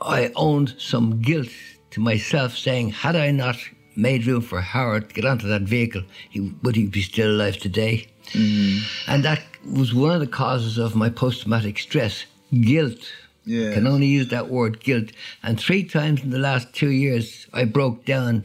I 0.00 0.32
owned 0.36 0.74
some 0.78 1.20
guilt 1.20 1.50
to 1.90 2.00
myself 2.00 2.56
saying, 2.56 2.90
had 2.90 3.16
I 3.16 3.30
not 3.32 3.56
made 3.96 4.26
room 4.26 4.40
for 4.40 4.60
Howard 4.60 5.08
to 5.08 5.14
get 5.14 5.24
onto 5.24 5.48
that 5.48 5.62
vehicle, 5.62 6.02
he, 6.30 6.52
would 6.62 6.76
he 6.76 6.86
be 6.86 7.02
still 7.02 7.30
alive 7.30 7.58
today? 7.58 8.06
Hmm. 8.32 8.78
And 9.08 9.24
that 9.24 9.42
was 9.64 9.94
one 9.94 10.12
of 10.12 10.20
the 10.20 10.26
causes 10.26 10.78
of 10.78 10.94
my 10.94 11.08
post 11.10 11.42
traumatic 11.42 11.78
stress 11.78 12.24
guilt. 12.60 13.12
Yes. 13.44 13.74
Can 13.74 13.86
only 13.86 14.06
use 14.06 14.28
that 14.28 14.48
word 14.48 14.80
guilt. 14.80 15.10
And 15.42 15.58
three 15.58 15.84
times 15.84 16.22
in 16.22 16.30
the 16.30 16.38
last 16.38 16.72
two 16.72 16.90
years, 16.90 17.46
I 17.52 17.64
broke 17.64 18.04
down 18.04 18.44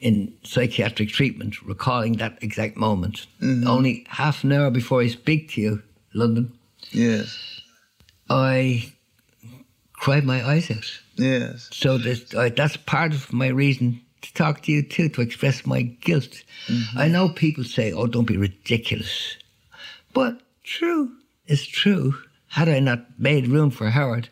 in 0.00 0.34
psychiatric 0.42 1.08
treatment, 1.08 1.62
recalling 1.62 2.14
that 2.14 2.38
exact 2.42 2.76
moment. 2.76 3.26
Mm-hmm. 3.40 3.66
Only 3.66 4.06
half 4.08 4.44
an 4.44 4.52
hour 4.52 4.70
before 4.70 5.00
I 5.00 5.08
speak 5.08 5.52
to 5.52 5.60
you, 5.60 5.82
London, 6.12 6.52
Yes. 6.90 7.60
I 8.28 8.92
cried 9.92 10.24
my 10.24 10.46
eyes 10.46 10.70
out. 10.70 11.00
Yes. 11.16 11.68
So 11.72 11.98
this, 11.98 12.34
I, 12.34 12.50
that's 12.50 12.76
part 12.76 13.14
of 13.14 13.32
my 13.32 13.48
reason 13.48 14.00
to 14.22 14.34
talk 14.34 14.62
to 14.62 14.72
you 14.72 14.82
too, 14.82 15.08
to 15.10 15.20
express 15.20 15.66
my 15.66 15.82
guilt. 15.82 16.42
Mm-hmm. 16.68 16.98
I 16.98 17.08
know 17.08 17.28
people 17.28 17.64
say, 17.64 17.92
"Oh, 17.92 18.06
don't 18.06 18.26
be 18.26 18.36
ridiculous," 18.36 19.36
but 20.16 20.40
true 20.64 21.12
is 21.46 21.66
true. 21.66 22.14
Had 22.48 22.70
I 22.70 22.80
not 22.80 23.20
made 23.20 23.48
room 23.48 23.70
for 23.70 23.90
Howard, 23.90 24.30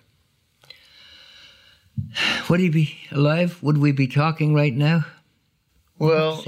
would 2.49 2.59
he 2.59 2.70
be 2.70 2.97
alive? 3.12 3.62
Would 3.62 3.77
we 3.77 3.92
be 3.92 4.07
talking 4.07 4.55
right 4.55 4.75
now? 4.75 5.05
Well, 5.99 6.42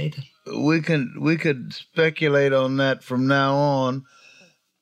we 0.56 0.80
can 0.80 1.16
we 1.20 1.36
could 1.36 1.74
speculate 1.74 2.54
on 2.54 2.78
that 2.78 3.04
from 3.04 3.26
now 3.26 3.54
on. 3.54 4.06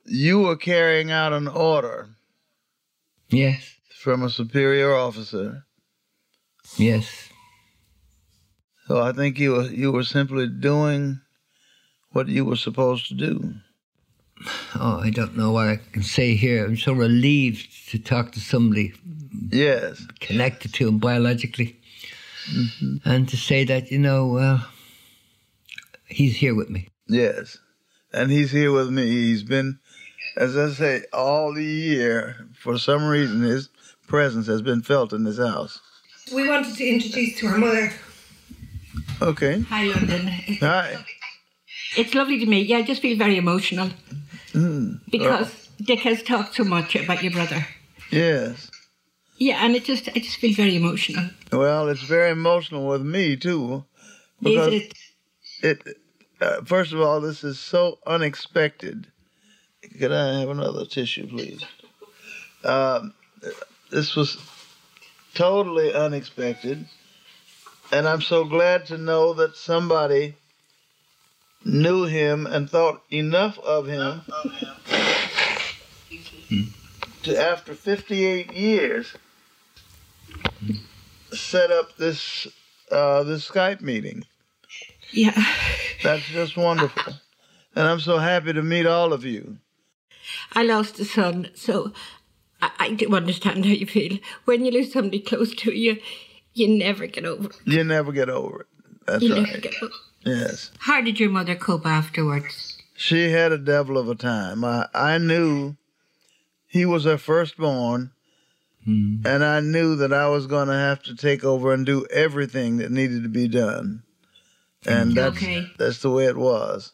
You 0.05 0.43
were 0.43 0.57
carrying 0.57 1.11
out 1.11 1.33
an 1.33 1.49
order 1.49 2.11
Yes, 3.31 3.75
from 3.99 4.23
a 4.23 4.31
superior 4.31 4.95
officer, 4.95 5.65
yes, 6.77 7.29
so 8.87 9.03
I 9.03 9.11
think 9.13 9.41
you 9.41 9.53
were 9.53 9.65
you 9.65 9.91
were 9.91 10.05
simply 10.05 10.47
doing 10.47 11.21
what 12.13 12.29
you 12.29 12.45
were 12.45 12.57
supposed 12.57 13.09
to 13.09 13.15
do. 13.15 13.55
Oh, 14.75 15.01
I 15.01 15.11
don't 15.11 15.37
know 15.37 15.53
what 15.53 15.69
I 15.69 15.81
can 15.93 16.03
say 16.03 16.35
here. 16.35 16.65
I'm 16.65 16.77
so 16.77 16.93
relieved 16.93 17.91
to 17.91 17.99
talk 17.99 18.33
to 18.33 18.41
somebody 18.41 18.93
Yes. 19.51 20.07
connected 20.21 20.75
to 20.75 20.89
him 20.89 20.99
biologically, 20.99 21.77
mm-hmm. 22.53 22.97
and 23.09 23.29
to 23.29 23.37
say 23.37 23.65
that 23.65 23.91
you 23.91 23.99
know, 23.99 24.27
well, 24.27 24.67
he's 26.09 26.37
here 26.37 26.55
with 26.55 26.69
me. 26.71 26.89
Yes. 27.09 27.59
And 28.13 28.31
he's 28.31 28.51
here 28.51 28.73
with 28.73 28.91
me. 28.91 29.07
He's 29.07 29.43
been, 29.43 29.79
as 30.37 30.57
I 30.57 30.71
say, 30.71 31.03
all 31.13 31.53
the 31.53 31.65
year. 31.65 32.47
For 32.59 32.79
some 32.79 33.05
reason, 33.05 33.43
his 33.43 33.69
presence 34.07 34.47
has 34.47 34.63
been 34.63 34.83
felt 34.83 35.13
in 35.13 35.25
this 35.25 35.39
house. 35.39 35.81
we 36.35 36.49
wanted 36.49 36.77
to 36.77 36.87
introduce 36.87 37.39
to 37.41 37.47
our 37.49 37.59
mother. 37.59 37.93
Okay. 39.21 39.61
Hi, 39.69 39.85
London. 39.85 40.29
Hi. 40.61 41.05
It's 41.97 42.15
lovely 42.15 42.39
to 42.39 42.47
meet 42.47 42.69
you. 42.69 42.77
I 42.77 42.83
just 42.83 43.03
feel 43.03 43.17
very 43.17 43.37
emotional 43.37 43.91
Mm. 44.55 45.01
because 45.11 45.69
Dick 45.83 46.01
has 46.01 46.23
talked 46.23 46.55
so 46.55 46.65
much 46.65 46.95
about 46.95 47.23
your 47.23 47.33
brother. 47.33 47.67
Yes. 48.11 48.71
Yeah, 49.39 49.65
and 49.65 49.75
it 49.75 49.85
just 49.85 50.09
I 50.09 50.21
just 50.21 50.37
feel 50.37 50.55
very 50.55 50.77
emotional. 50.77 51.29
Well, 51.53 51.89
it's 51.89 52.03
very 52.03 52.31
emotional 52.31 52.87
with 52.87 53.03
me 53.03 53.37
too, 53.37 53.85
Is 54.41 54.45
because 54.45 54.73
it? 54.73 54.95
it. 55.63 55.99
Uh, 56.41 56.63
first 56.65 56.93
of 56.93 57.01
all, 57.01 57.21
this 57.21 57.43
is 57.43 57.59
so 57.59 57.99
unexpected. 58.07 59.09
Could 59.99 60.13
I 60.13 60.39
have 60.41 60.49
another 60.49 60.87
tissue, 60.87 61.27
please? 61.27 61.65
Um, 62.65 63.13
this 63.91 64.15
was 64.15 64.39
totally 65.35 65.93
unexpected, 65.93 66.87
and 67.91 68.07
I'm 68.07 68.23
so 68.23 68.45
glad 68.45 68.87
to 68.87 68.99
know 68.99 69.35
that 69.35 69.57
somebody 69.57 70.37
knew 71.65 72.05
him 72.05 72.47
and 72.47 72.69
thought 72.69 73.03
enough 73.11 73.59
of 73.61 73.87
him 73.87 74.23
to, 77.23 77.41
after 77.41 77.75
58 77.75 78.53
years, 78.53 79.15
set 81.33 81.71
up 81.71 81.97
this 81.97 82.47
uh, 82.91 83.23
this 83.23 83.49
Skype 83.49 83.81
meeting. 83.81 84.25
Yeah. 85.11 85.45
That's 86.03 86.25
just 86.27 86.57
wonderful. 86.57 87.15
And 87.75 87.89
I'm 87.89 88.01
so 88.01 88.19
happy 88.19 88.53
to 88.53 88.63
meet 88.63 88.87
all 88.87 89.13
of 89.13 89.25
you. 89.25 89.59
I 90.53 90.63
lost 90.63 91.01
a 91.01 91.05
son, 91.05 91.51
so 91.55 91.93
I, 92.63 92.71
I 92.79 92.91
do 92.93 93.15
understand 93.15 93.65
how 93.65 93.73
you 93.73 93.87
feel. 93.87 94.19
When 94.45 94.65
you 94.65 94.71
lose 94.71 94.93
somebody 94.93 95.21
close 95.21 95.55
to 95.57 95.73
you, 95.73 95.99
you 96.53 96.69
never 96.69 97.07
get 97.07 97.25
over 97.25 97.49
it. 97.49 97.57
You 97.65 97.85
never 97.85 98.13
get 98.13 98.31
over 98.31 98.61
it. 98.61 98.67
That's 99.07 99.23
You 99.23 99.31
never 99.31 99.53
right. 99.53 99.91
Get 100.25 100.33
over 100.33 100.41
it. 100.41 100.49
Yes. 100.51 100.71
How 100.79 101.01
did 101.01 101.21
your 101.21 101.31
mother 101.31 101.55
cope 101.55 101.87
afterwards? 101.87 102.79
She 102.97 103.31
had 103.31 103.53
a 103.53 103.59
devil 103.59 103.99
of 103.99 104.09
a 104.09 104.15
time. 104.15 104.65
I, 104.65 104.89
I 104.95 105.19
knew 105.19 105.77
he 106.67 106.87
was 106.87 107.05
her 107.05 107.19
firstborn, 107.19 108.13
hmm. 108.85 109.17
and 109.25 109.45
I 109.45 109.61
knew 109.61 109.97
that 109.97 110.13
I 110.13 110.29
was 110.29 110.47
going 110.47 110.69
to 110.69 110.75
have 110.75 111.03
to 111.05 111.17
take 111.17 111.45
over 111.45 111.73
and 111.73 111.85
do 111.85 112.07
everything 112.13 112.77
that 112.79 112.91
needed 112.91 113.23
to 113.25 113.29
be 113.29 113.49
done. 113.49 114.03
And 114.87 115.11
hmm. 115.11 115.15
that's, 115.15 115.37
Okay. 115.37 115.67
that's 115.79 116.01
the 116.01 116.11
way 116.11 116.27
it 116.27 116.37
was. 116.37 116.93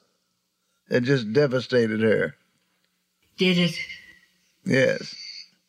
It 0.89 1.03
just 1.03 1.33
devastated 1.33 2.01
her. 2.01 2.35
Did 3.37 3.59
it? 3.59 3.79
Yes. 4.65 5.15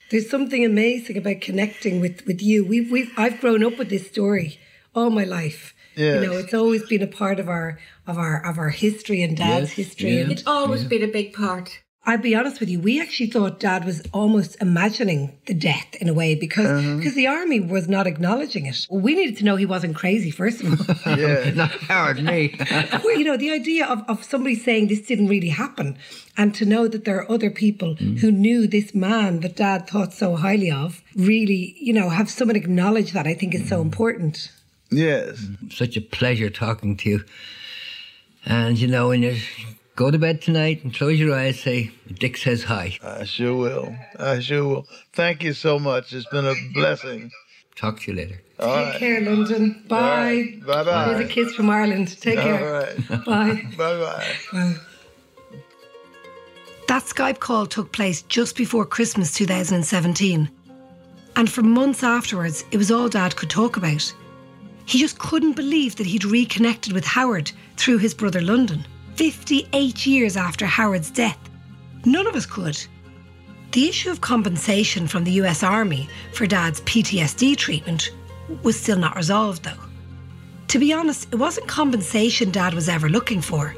There's 0.10 0.30
something 0.30 0.65
amazing 0.65 1.17
about 1.17 1.41
connecting 1.41 2.02
with, 2.02 2.26
with 2.26 2.41
you. 2.41 2.65
We've, 2.65 2.91
we've 2.91 3.12
I've 3.15 3.39
grown 3.39 3.63
up 3.63 3.78
with 3.78 3.89
this 3.89 4.08
story 4.08 4.60
all 4.93 5.10
my 5.10 5.24
life. 5.24 5.74
Yes. 5.95 6.21
You 6.21 6.30
know, 6.30 6.38
it's 6.38 6.54
always 6.54 6.84
been 6.84 7.01
a 7.01 7.08
part 7.08 7.39
of 7.39 7.49
our 7.49 7.80
of 8.08 8.17
our 8.17 8.45
of 8.45 8.58
our 8.58 8.69
history 8.69 9.21
and 9.23 9.36
dad's 9.36 9.77
Yes, 9.77 9.88
history. 9.88 10.17
yeah. 10.17 10.30
It's 10.30 10.47
always 10.47 10.84
been 10.84 11.04
a 11.04 11.08
big 11.08 11.34
part. 11.34 11.82
I'll 12.04 12.17
be 12.17 12.34
honest 12.34 12.60
with 12.60 12.69
you, 12.69 12.80
we 12.80 12.99
actually 12.99 13.30
thought 13.30 13.60
Dad 13.60 13.86
was 13.86 14.01
almost 14.12 14.60
imagining 14.60 15.38
the 15.45 15.54
death 15.54 15.93
in 15.99 16.10
a 16.10 16.15
way 16.15 16.34
because 16.34 16.65
uh-huh. 16.65 16.97
because 16.97 17.13
the 17.13 17.27
army 17.27 17.60
was 17.60 17.88
not 17.88 18.08
acknowledging 18.08 18.65
it. 18.65 18.88
We 18.89 19.13
needed 19.13 19.38
to 19.38 19.45
know 19.45 19.56
he 19.56 19.67
wasn't 19.67 19.95
crazy 19.95 20.32
first 20.32 20.63
of 20.63 20.89
all. 20.89 20.95
Yeah. 21.17 21.51
Not 21.56 21.71
Howard, 21.71 22.23
me. 22.23 22.56
Well, 23.04 23.17
you 23.17 23.23
know, 23.23 23.38
the 23.38 23.51
idea 23.51 23.86
of, 23.86 24.04
of 24.08 24.23
somebody 24.23 24.56
saying 24.56 24.87
this 24.87 25.02
didn't 25.02 25.27
really 25.27 25.50
happen 25.50 25.98
and 26.37 26.56
to 26.56 26.65
know 26.65 26.87
that 26.87 27.06
there 27.06 27.17
are 27.17 27.31
other 27.31 27.52
people 27.52 27.96
mm. 27.96 28.17
who 28.17 28.31
knew 28.31 28.65
this 28.65 28.96
man 28.96 29.42
that 29.42 29.56
dad 29.56 29.87
thought 29.87 30.13
so 30.13 30.35
highly 30.35 30.71
of, 30.71 31.02
really, 31.15 31.75
you 31.79 31.94
know, 31.94 32.10
have 32.10 32.29
someone 32.29 32.56
acknowledge 32.56 33.12
that 33.12 33.27
I 33.27 33.33
think 33.33 33.54
is 33.54 33.67
so 33.67 33.79
mm. 33.79 33.83
important. 33.83 34.52
Yes. 34.92 35.46
Such 35.71 35.98
a 35.98 36.02
pleasure 36.02 36.50
talking 36.50 36.98
to 36.98 37.10
you. 37.10 37.23
And 38.46 38.77
you 38.77 38.87
know, 38.87 39.10
when 39.10 39.23
you 39.23 39.37
go 39.96 40.10
to 40.12 40.17
bed 40.17 40.42
tonight 40.42 40.83
and 40.83 40.94
close 40.94 41.19
your 41.19 41.35
eyes, 41.35 41.60
say, 41.60 41.92
Dick 42.13 42.37
says 42.37 42.63
hi. 42.63 42.98
I 43.04 43.23
sure 43.23 43.56
will. 43.56 43.96
I 44.19 44.39
sure 44.39 44.67
will. 44.67 44.87
Thank 45.13 45.44
you 45.44 45.54
so 45.54 45.77
much. 45.79 46.13
It's 46.13 46.27
been 46.27 46.46
a 46.46 46.56
blessing. 46.73 47.31
Talk 47.75 48.00
to 48.02 48.12
you 48.12 48.17
later. 48.17 48.42
All 48.60 48.75
Take 48.75 48.85
right. 48.85 49.00
care, 49.00 49.21
London. 49.21 49.83
Bye. 49.87 50.60
Bye 50.65 50.83
bye. 50.83 51.13
Here's 51.15 51.25
a 51.25 51.27
kiss 51.27 51.54
from 51.56 51.69
Ireland. 51.69 52.19
Take 52.19 52.37
All 52.37 52.44
care. 52.44 52.71
right. 52.71 53.25
Bye. 53.25 53.63
Bye 53.77 54.00
bye. 54.52 54.75
That 56.87 57.04
Skype 57.04 57.39
call 57.39 57.65
took 57.65 57.92
place 57.94 58.21
just 58.23 58.58
before 58.58 58.85
Christmas 58.85 59.33
2017. 59.33 60.50
And 61.37 61.50
for 61.50 61.62
months 61.62 62.04
afterwards, 62.04 62.65
it 62.71 62.77
was 62.77 62.92
all 62.92 63.08
Dad 63.08 63.35
could 63.37 63.50
talk 63.50 63.77
about. 63.77 64.13
He 64.86 65.00
just 65.00 65.19
couldn't 65.19 65.54
believe 65.56 65.96
that 65.96 66.08
he'd 66.08 66.25
reconnected 66.25 66.94
with 66.94 67.06
Howard 67.06 67.52
through 67.77 68.00
his 68.00 68.13
brother 68.13 68.42
London. 68.42 68.86
58 69.15 70.06
years 70.06 70.38
after 70.38 70.65
Howard's 70.65 71.12
death. 71.12 71.38
None 72.06 72.27
of 72.27 72.36
us 72.36 72.46
could. 72.46 72.77
The 73.71 73.88
issue 73.88 74.10
of 74.10 74.21
compensation 74.21 75.08
from 75.08 75.23
the 75.23 75.32
US 75.44 75.63
Army 75.63 76.10
for 76.34 76.46
Dad's 76.46 76.82
PTSD 76.82 77.56
treatment 77.56 78.12
was 78.63 78.79
still 78.79 78.98
not 78.98 79.15
resolved, 79.15 79.63
though. 79.63 79.84
To 80.69 80.79
be 80.79 80.94
honest, 80.94 81.27
it 81.32 81.36
wasn't 81.36 81.67
compensation 81.67 82.52
Dad 82.52 82.73
was 82.73 82.90
ever 82.90 83.10
looking 83.10 83.42
for. 83.42 83.75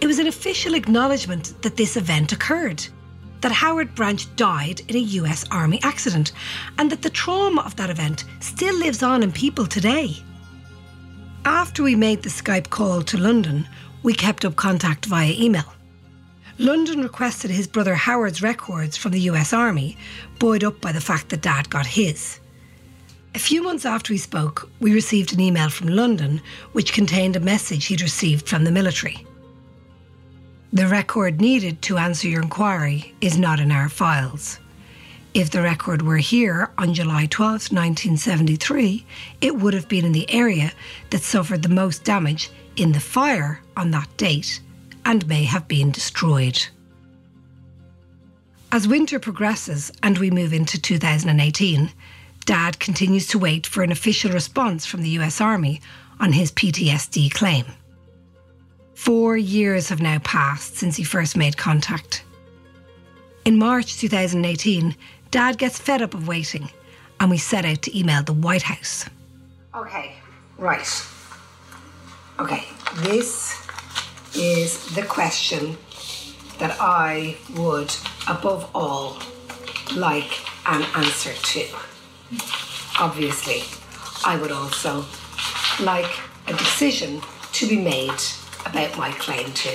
It 0.00 0.06
was 0.06 0.18
an 0.18 0.26
official 0.26 0.74
acknowledgement 0.74 1.54
that 1.62 1.76
this 1.76 1.96
event 1.96 2.32
occurred, 2.32 2.84
that 3.40 3.52
Howard 3.52 3.94
Branch 3.94 4.26
died 4.36 4.82
in 4.88 4.96
a 4.96 5.10
US 5.20 5.44
Army 5.50 5.80
accident, 5.82 6.32
and 6.78 6.90
that 6.90 7.02
the 7.02 7.10
trauma 7.10 7.62
of 7.62 7.76
that 7.76 7.90
event 7.90 8.24
still 8.40 8.74
lives 8.76 9.02
on 9.02 9.22
in 9.22 9.32
people 9.32 9.66
today. 9.66 10.16
After 11.44 11.82
we 11.82 11.94
made 11.94 12.22
the 12.22 12.30
Skype 12.30 12.70
call 12.70 13.02
to 13.02 13.18
London, 13.18 13.68
we 14.02 14.14
kept 14.14 14.46
up 14.46 14.56
contact 14.56 15.04
via 15.04 15.32
email. 15.32 15.74
London 16.58 17.02
requested 17.02 17.50
his 17.50 17.66
brother 17.66 17.94
Howard's 17.94 18.40
records 18.40 18.96
from 18.96 19.12
the 19.12 19.20
US 19.22 19.52
Army, 19.52 19.98
buoyed 20.38 20.64
up 20.64 20.80
by 20.80 20.90
the 20.90 21.02
fact 21.02 21.28
that 21.28 21.42
Dad 21.42 21.68
got 21.68 21.84
his. 21.84 22.40
A 23.34 23.38
few 23.38 23.62
months 23.62 23.84
after 23.84 24.12
we 24.12 24.18
spoke, 24.18 24.70
we 24.80 24.94
received 24.94 25.34
an 25.34 25.40
email 25.40 25.68
from 25.68 25.88
London 25.88 26.40
which 26.72 26.94
contained 26.94 27.36
a 27.36 27.40
message 27.40 27.86
he'd 27.86 28.00
received 28.00 28.48
from 28.48 28.64
the 28.64 28.72
military. 28.72 29.26
The 30.72 30.86
record 30.86 31.42
needed 31.42 31.82
to 31.82 31.98
answer 31.98 32.26
your 32.26 32.42
inquiry 32.42 33.14
is 33.20 33.36
not 33.36 33.60
in 33.60 33.70
our 33.70 33.90
files. 33.90 34.60
If 35.34 35.50
the 35.50 35.62
record 35.62 36.00
were 36.00 36.18
here 36.18 36.70
on 36.78 36.94
July 36.94 37.26
12, 37.26 37.72
1973, 37.72 39.04
it 39.40 39.56
would 39.56 39.74
have 39.74 39.88
been 39.88 40.04
in 40.04 40.12
the 40.12 40.30
area 40.30 40.70
that 41.10 41.22
suffered 41.22 41.62
the 41.62 41.68
most 41.68 42.04
damage 42.04 42.50
in 42.76 42.92
the 42.92 43.00
fire 43.00 43.60
on 43.76 43.90
that 43.90 44.16
date 44.16 44.60
and 45.04 45.26
may 45.26 45.42
have 45.42 45.66
been 45.66 45.90
destroyed. 45.90 46.64
As 48.70 48.86
winter 48.86 49.18
progresses 49.18 49.90
and 50.04 50.18
we 50.18 50.30
move 50.30 50.52
into 50.52 50.80
2018, 50.80 51.90
Dad 52.44 52.78
continues 52.78 53.26
to 53.28 53.38
wait 53.38 53.66
for 53.66 53.82
an 53.82 53.90
official 53.90 54.30
response 54.30 54.86
from 54.86 55.02
the 55.02 55.18
US 55.20 55.40
Army 55.40 55.80
on 56.20 56.32
his 56.32 56.52
PTSD 56.52 57.32
claim. 57.34 57.64
Four 58.94 59.36
years 59.36 59.88
have 59.88 60.00
now 60.00 60.20
passed 60.20 60.76
since 60.76 60.94
he 60.94 61.02
first 61.02 61.36
made 61.36 61.56
contact. 61.56 62.22
In 63.44 63.58
March 63.58 63.98
2018, 63.98 64.96
Dad 65.34 65.58
gets 65.58 65.80
fed 65.80 66.00
up 66.00 66.14
of 66.14 66.28
waiting 66.28 66.70
and 67.18 67.28
we 67.28 67.38
set 67.38 67.64
out 67.64 67.82
to 67.82 67.98
email 67.98 68.22
the 68.22 68.32
White 68.32 68.62
House. 68.62 69.04
Okay, 69.74 70.12
right. 70.58 71.06
Okay, 72.38 72.62
this 72.98 73.60
is 74.36 74.94
the 74.94 75.02
question 75.02 75.76
that 76.60 76.76
I 76.78 77.36
would, 77.56 77.92
above 78.28 78.70
all, 78.76 79.18
like 79.96 80.30
an 80.68 80.84
answer 80.94 81.32
to. 81.32 81.66
Obviously, 83.00 83.64
I 84.24 84.38
would 84.40 84.52
also 84.52 85.04
like 85.80 86.16
a 86.46 86.52
decision 86.52 87.20
to 87.54 87.66
be 87.66 87.76
made 87.76 88.22
about 88.66 88.96
my 88.96 89.10
claim 89.18 89.52
too. 89.52 89.74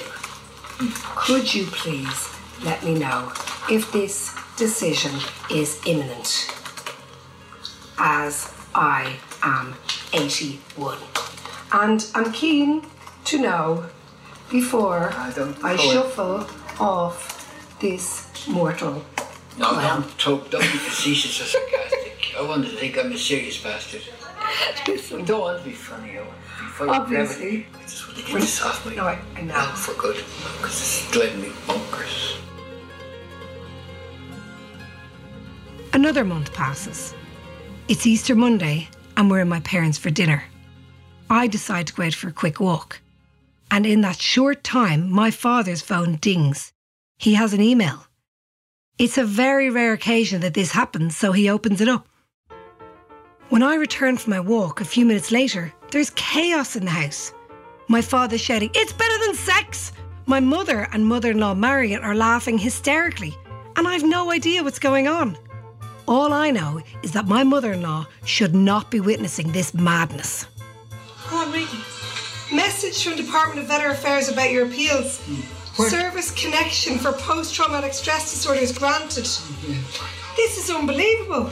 Could 1.18 1.53
you 1.53 1.66
please 1.66 2.34
let 2.64 2.82
me 2.82 2.93
know 2.93 3.34
if 3.70 3.91
this 3.91 4.38
decision 4.60 5.12
is 5.49 5.82
imminent? 5.88 6.53
As 7.97 8.53
I 8.76 9.16
am 9.41 9.74
81. 10.14 10.97
And 11.72 12.05
I'm 12.14 12.32
keen 12.32 12.86
to 13.26 13.39
know 13.39 13.86
before 14.51 15.12
I, 15.14 15.32
go 15.36 15.53
shuffle 15.78 16.45
off 16.80 17.78
this 17.80 18.28
mortal 18.47 19.03
No, 19.57 19.70
coil. 19.70 19.82
don't, 19.82 20.18
talk, 20.18 20.49
don't 20.51 20.62
be 20.62 20.68
facetious 20.68 21.41
or 21.41 21.45
sarcastic. 21.45 22.34
I 22.38 22.41
want 22.41 22.66
to 22.66 22.72
think 22.72 22.97
I'm 22.97 23.12
a 23.12 23.18
serious 23.18 23.62
bastard. 23.62 24.01
I 24.41 25.22
don't 25.26 25.39
want 25.41 25.60
to 25.60 25.66
be 25.70 25.76
funny. 25.76 26.18
I 26.18 26.22
want 26.22 26.32
to 26.32 26.64
be 26.64 26.72
funny. 26.72 26.91
Obviously. 26.91 27.68
I 27.78 27.82
just 27.84 28.07
want 28.07 28.20
to 28.20 28.26
get 28.26 28.41
this 28.41 28.62
off 28.62 28.86
my 28.86 28.95
No, 28.95 29.03
I, 29.05 29.20
I 29.36 29.41
know. 29.41 29.53
mouth 29.53 29.80
for 29.80 29.93
good. 30.01 30.16
Because 30.57 30.80
it's 30.82 31.12
driving 31.12 31.41
me 31.41 31.49
bonkers. 31.68 32.28
Another 35.91 36.23
month 36.23 36.53
passes. 36.53 37.15
It's 37.87 38.05
Easter 38.05 38.35
Monday, 38.35 38.87
and 39.17 39.29
we're 39.29 39.39
in 39.39 39.49
my 39.49 39.59
parents 39.61 39.97
for 39.97 40.11
dinner. 40.11 40.43
I 41.31 41.47
decide 41.47 41.87
to 41.87 41.93
go 41.93 42.03
out 42.03 42.13
for 42.13 42.27
a 42.27 42.31
quick 42.31 42.59
walk. 42.59 43.01
And 43.71 43.87
in 43.87 44.01
that 44.01 44.21
short 44.21 44.63
time, 44.63 45.09
my 45.09 45.31
father's 45.31 45.81
phone 45.81 46.17
dings. 46.17 46.71
He 47.17 47.33
has 47.33 47.53
an 47.53 47.61
email. 47.61 48.05
It's 48.99 49.17
a 49.17 49.25
very 49.25 49.71
rare 49.71 49.93
occasion 49.93 50.41
that 50.41 50.53
this 50.53 50.71
happens, 50.71 51.17
so 51.17 51.31
he 51.31 51.49
opens 51.49 51.81
it 51.81 51.87
up. 51.89 52.07
When 53.49 53.63
I 53.63 53.73
return 53.73 54.17
from 54.17 54.31
my 54.31 54.39
walk 54.39 54.81
a 54.81 54.85
few 54.85 55.07
minutes 55.07 55.31
later, 55.31 55.73
there's 55.89 56.11
chaos 56.11 56.75
in 56.75 56.85
the 56.85 56.91
house. 56.91 57.33
My 57.87 58.03
father 58.03 58.37
shouting, 58.37 58.69
It's 58.75 58.93
better 58.93 59.25
than 59.25 59.33
sex! 59.33 59.91
My 60.27 60.39
mother 60.39 60.87
and 60.91 61.03
mother 61.03 61.31
in 61.31 61.39
law 61.39 61.55
Marion 61.55 62.03
are 62.03 62.13
laughing 62.13 62.59
hysterically, 62.59 63.35
and 63.75 63.87
I've 63.87 64.03
no 64.03 64.29
idea 64.29 64.63
what's 64.63 64.77
going 64.77 65.07
on. 65.07 65.35
All 66.10 66.34
I 66.34 66.49
know 66.49 66.82
is 67.03 67.12
that 67.12 67.28
my 67.28 67.43
mother 67.43 67.74
in 67.74 67.84
law 67.84 68.07
should 68.26 68.55
not 68.55 68.89
be 68.89 68.99
witnessing 68.99 69.51
this 69.51 69.76
madness. 69.76 70.47
Go 71.30 71.36
on, 71.38 71.51
read. 71.51 71.68
Message 72.51 73.03
from 73.03 73.16
Department 73.16 73.60
of 73.60 73.68
Veteran 73.68 73.91
Affairs 73.91 74.28
about 74.28 74.49
your 74.49 74.66
appeals. 74.66 75.20
Hmm. 75.24 75.84
Service 75.88 76.32
connection 76.32 76.97
for 76.97 77.12
post 77.12 77.53
traumatic 77.53 77.93
stress 77.93 78.32
disorder 78.32 78.60
is 78.60 78.76
granted. 78.76 79.26
This 80.36 80.57
is 80.57 80.72
unbelievable. 80.72 81.51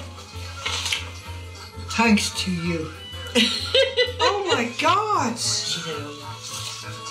Thanks 1.92 2.32
to 2.44 2.52
you. 2.52 2.92
Oh 4.20 4.44
my 4.56 4.72
god. 4.82 5.34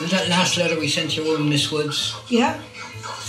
And 0.01 0.11
that 0.11 0.29
last 0.29 0.57
letter 0.57 0.79
we 0.81 0.89
sent 0.89 1.17
your 1.17 1.29
own 1.39 1.49
Miss 1.49 1.71
Woods, 1.71 2.17
Yeah. 2.29 2.61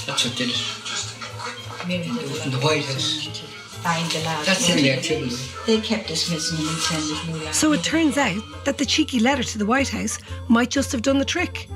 that's 0.07 0.25
what 0.25 0.35
did 0.35 0.49
it. 0.49 0.55
From 0.55 2.51
the 2.51 2.57
White 2.57 2.83
House. 2.85 3.46
Find 3.83 4.09
the 4.11 4.19
last 4.23 4.45
That's 4.45 4.69
in 4.69 4.83
there 4.83 5.01
too. 5.01 5.29
They 5.65 5.79
kept 5.79 6.09
us 6.11 6.29
missing 6.31 6.59
and 6.59 6.67
we 6.67 6.75
sent 6.75 7.03
us 7.03 7.27
new 7.27 7.53
So 7.53 7.73
it 7.73 7.83
turns 7.83 8.17
out 8.17 8.41
that 8.65 8.77
the 8.77 8.85
cheeky 8.85 9.19
letter 9.19 9.43
to 9.43 9.57
the 9.57 9.65
White 9.65 9.89
House 9.89 10.19
might 10.47 10.69
just 10.69 10.91
have 10.91 11.01
done 11.01 11.19
the 11.19 11.25
trick. 11.25 11.69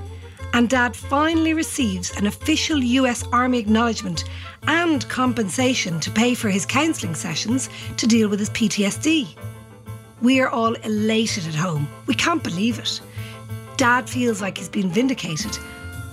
And 0.54 0.70
Dad 0.70 0.95
finally 0.95 1.54
receives 1.54 2.12
an 2.18 2.28
official 2.28 2.80
US 2.84 3.24
Army 3.32 3.60
acknowledgement 3.60 4.26
and 4.68 5.08
compensation 5.10 5.99
to 6.02 6.12
pay 6.12 6.34
for 6.34 6.49
his 6.49 6.66
counselling 6.66 7.16
sessions 7.16 7.70
to 7.97 8.08
deal 8.08 8.28
with 8.28 8.39
his 8.39 8.49
PTSD. 8.49 9.28
We 10.22 10.39
are 10.39 10.49
all 10.49 10.74
elated 10.74 11.47
at 11.47 11.56
home. 11.56 11.88
We 12.06 12.14
can't 12.16 12.43
believe 12.43 12.80
it. 12.80 13.02
Dad 13.78 14.10
feels 14.10 14.41
like 14.41 14.58
he's 14.58 14.70
been 14.70 14.91
vindicated, 14.91 15.58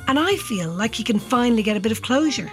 and 0.06 0.18
I 0.18 0.36
feel 0.36 0.70
like 0.72 0.94
he 0.94 1.04
can 1.04 1.18
finally 1.18 1.62
get 1.62 1.76
a 1.76 1.80
bit 1.80 1.92
of 1.92 2.00
closure. 2.00 2.50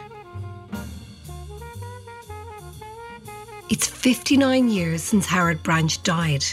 It's 3.68 3.88
59 3.88 4.70
years 4.70 5.02
since 5.02 5.26
Howard 5.26 5.64
Branch 5.64 6.02
died, 6.04 6.46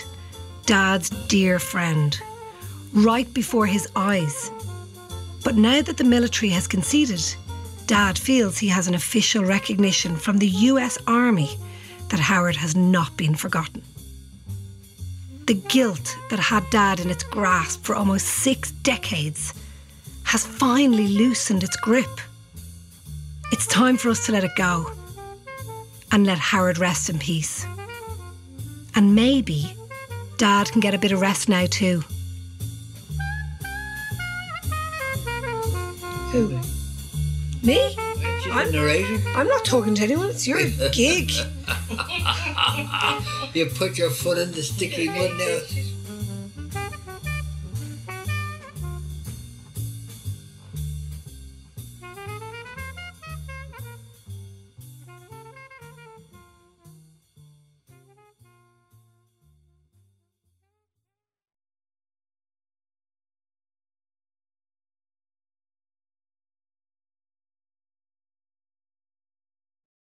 Dad's 0.64 1.10
dear 1.28 1.58
friend, 1.58 2.18
right 2.94 3.32
before 3.34 3.66
his 3.66 3.86
eyes. 3.94 4.50
But 5.44 5.56
now 5.56 5.82
that 5.82 5.98
the 5.98 6.04
military 6.04 6.48
has 6.52 6.66
conceded, 6.66 7.22
Dad 7.86 8.18
feels 8.18 8.56
he 8.56 8.68
has 8.68 8.88
an 8.88 8.94
official 8.94 9.44
recognition 9.44 10.16
from 10.16 10.38
the 10.38 10.48
US 10.48 10.96
Army 11.06 11.50
that 12.08 12.18
Howard 12.18 12.56
has 12.56 12.74
not 12.74 13.14
been 13.18 13.34
forgotten. 13.34 13.82
The 15.46 15.60
guilt 15.68 16.16
that 16.30 16.38
had 16.38 16.64
Dad 16.70 16.98
in 16.98 17.10
its 17.10 17.24
grasp 17.24 17.84
for 17.84 17.94
almost 17.94 18.26
six 18.26 18.70
decades 18.70 19.52
has 20.24 20.46
finally 20.46 21.08
loosened 21.08 21.62
its 21.62 21.76
grip. 21.76 22.20
It's 23.52 23.66
time 23.66 23.98
for 23.98 24.08
us 24.08 24.24
to 24.24 24.32
let 24.32 24.44
it 24.44 24.56
go 24.56 24.90
and 26.12 26.26
let 26.26 26.38
Howard 26.38 26.78
rest 26.78 27.08
in 27.08 27.18
peace. 27.18 27.66
And 28.94 29.14
maybe 29.14 29.74
Dad 30.36 30.70
can 30.70 30.80
get 30.80 30.94
a 30.94 30.98
bit 30.98 31.12
of 31.12 31.20
rest 31.20 31.48
now 31.48 31.66
too. 31.66 32.02
Who? 36.30 36.58
Me? 37.62 37.96
She's 38.42 38.52
a 38.52 38.70
narrator. 38.70 39.20
I'm 39.34 39.48
not 39.48 39.64
talking 39.64 39.94
to 39.96 40.02
anyone, 40.02 40.28
it's 40.30 40.46
your 40.46 40.60
gig. 40.90 41.32
You 43.54 43.66
put 43.66 43.98
your 43.98 44.08
foot 44.08 44.38
in 44.38 44.50
the 44.52 44.62
sticky 44.62 45.08
mud 45.08 45.32
now. 45.36 45.58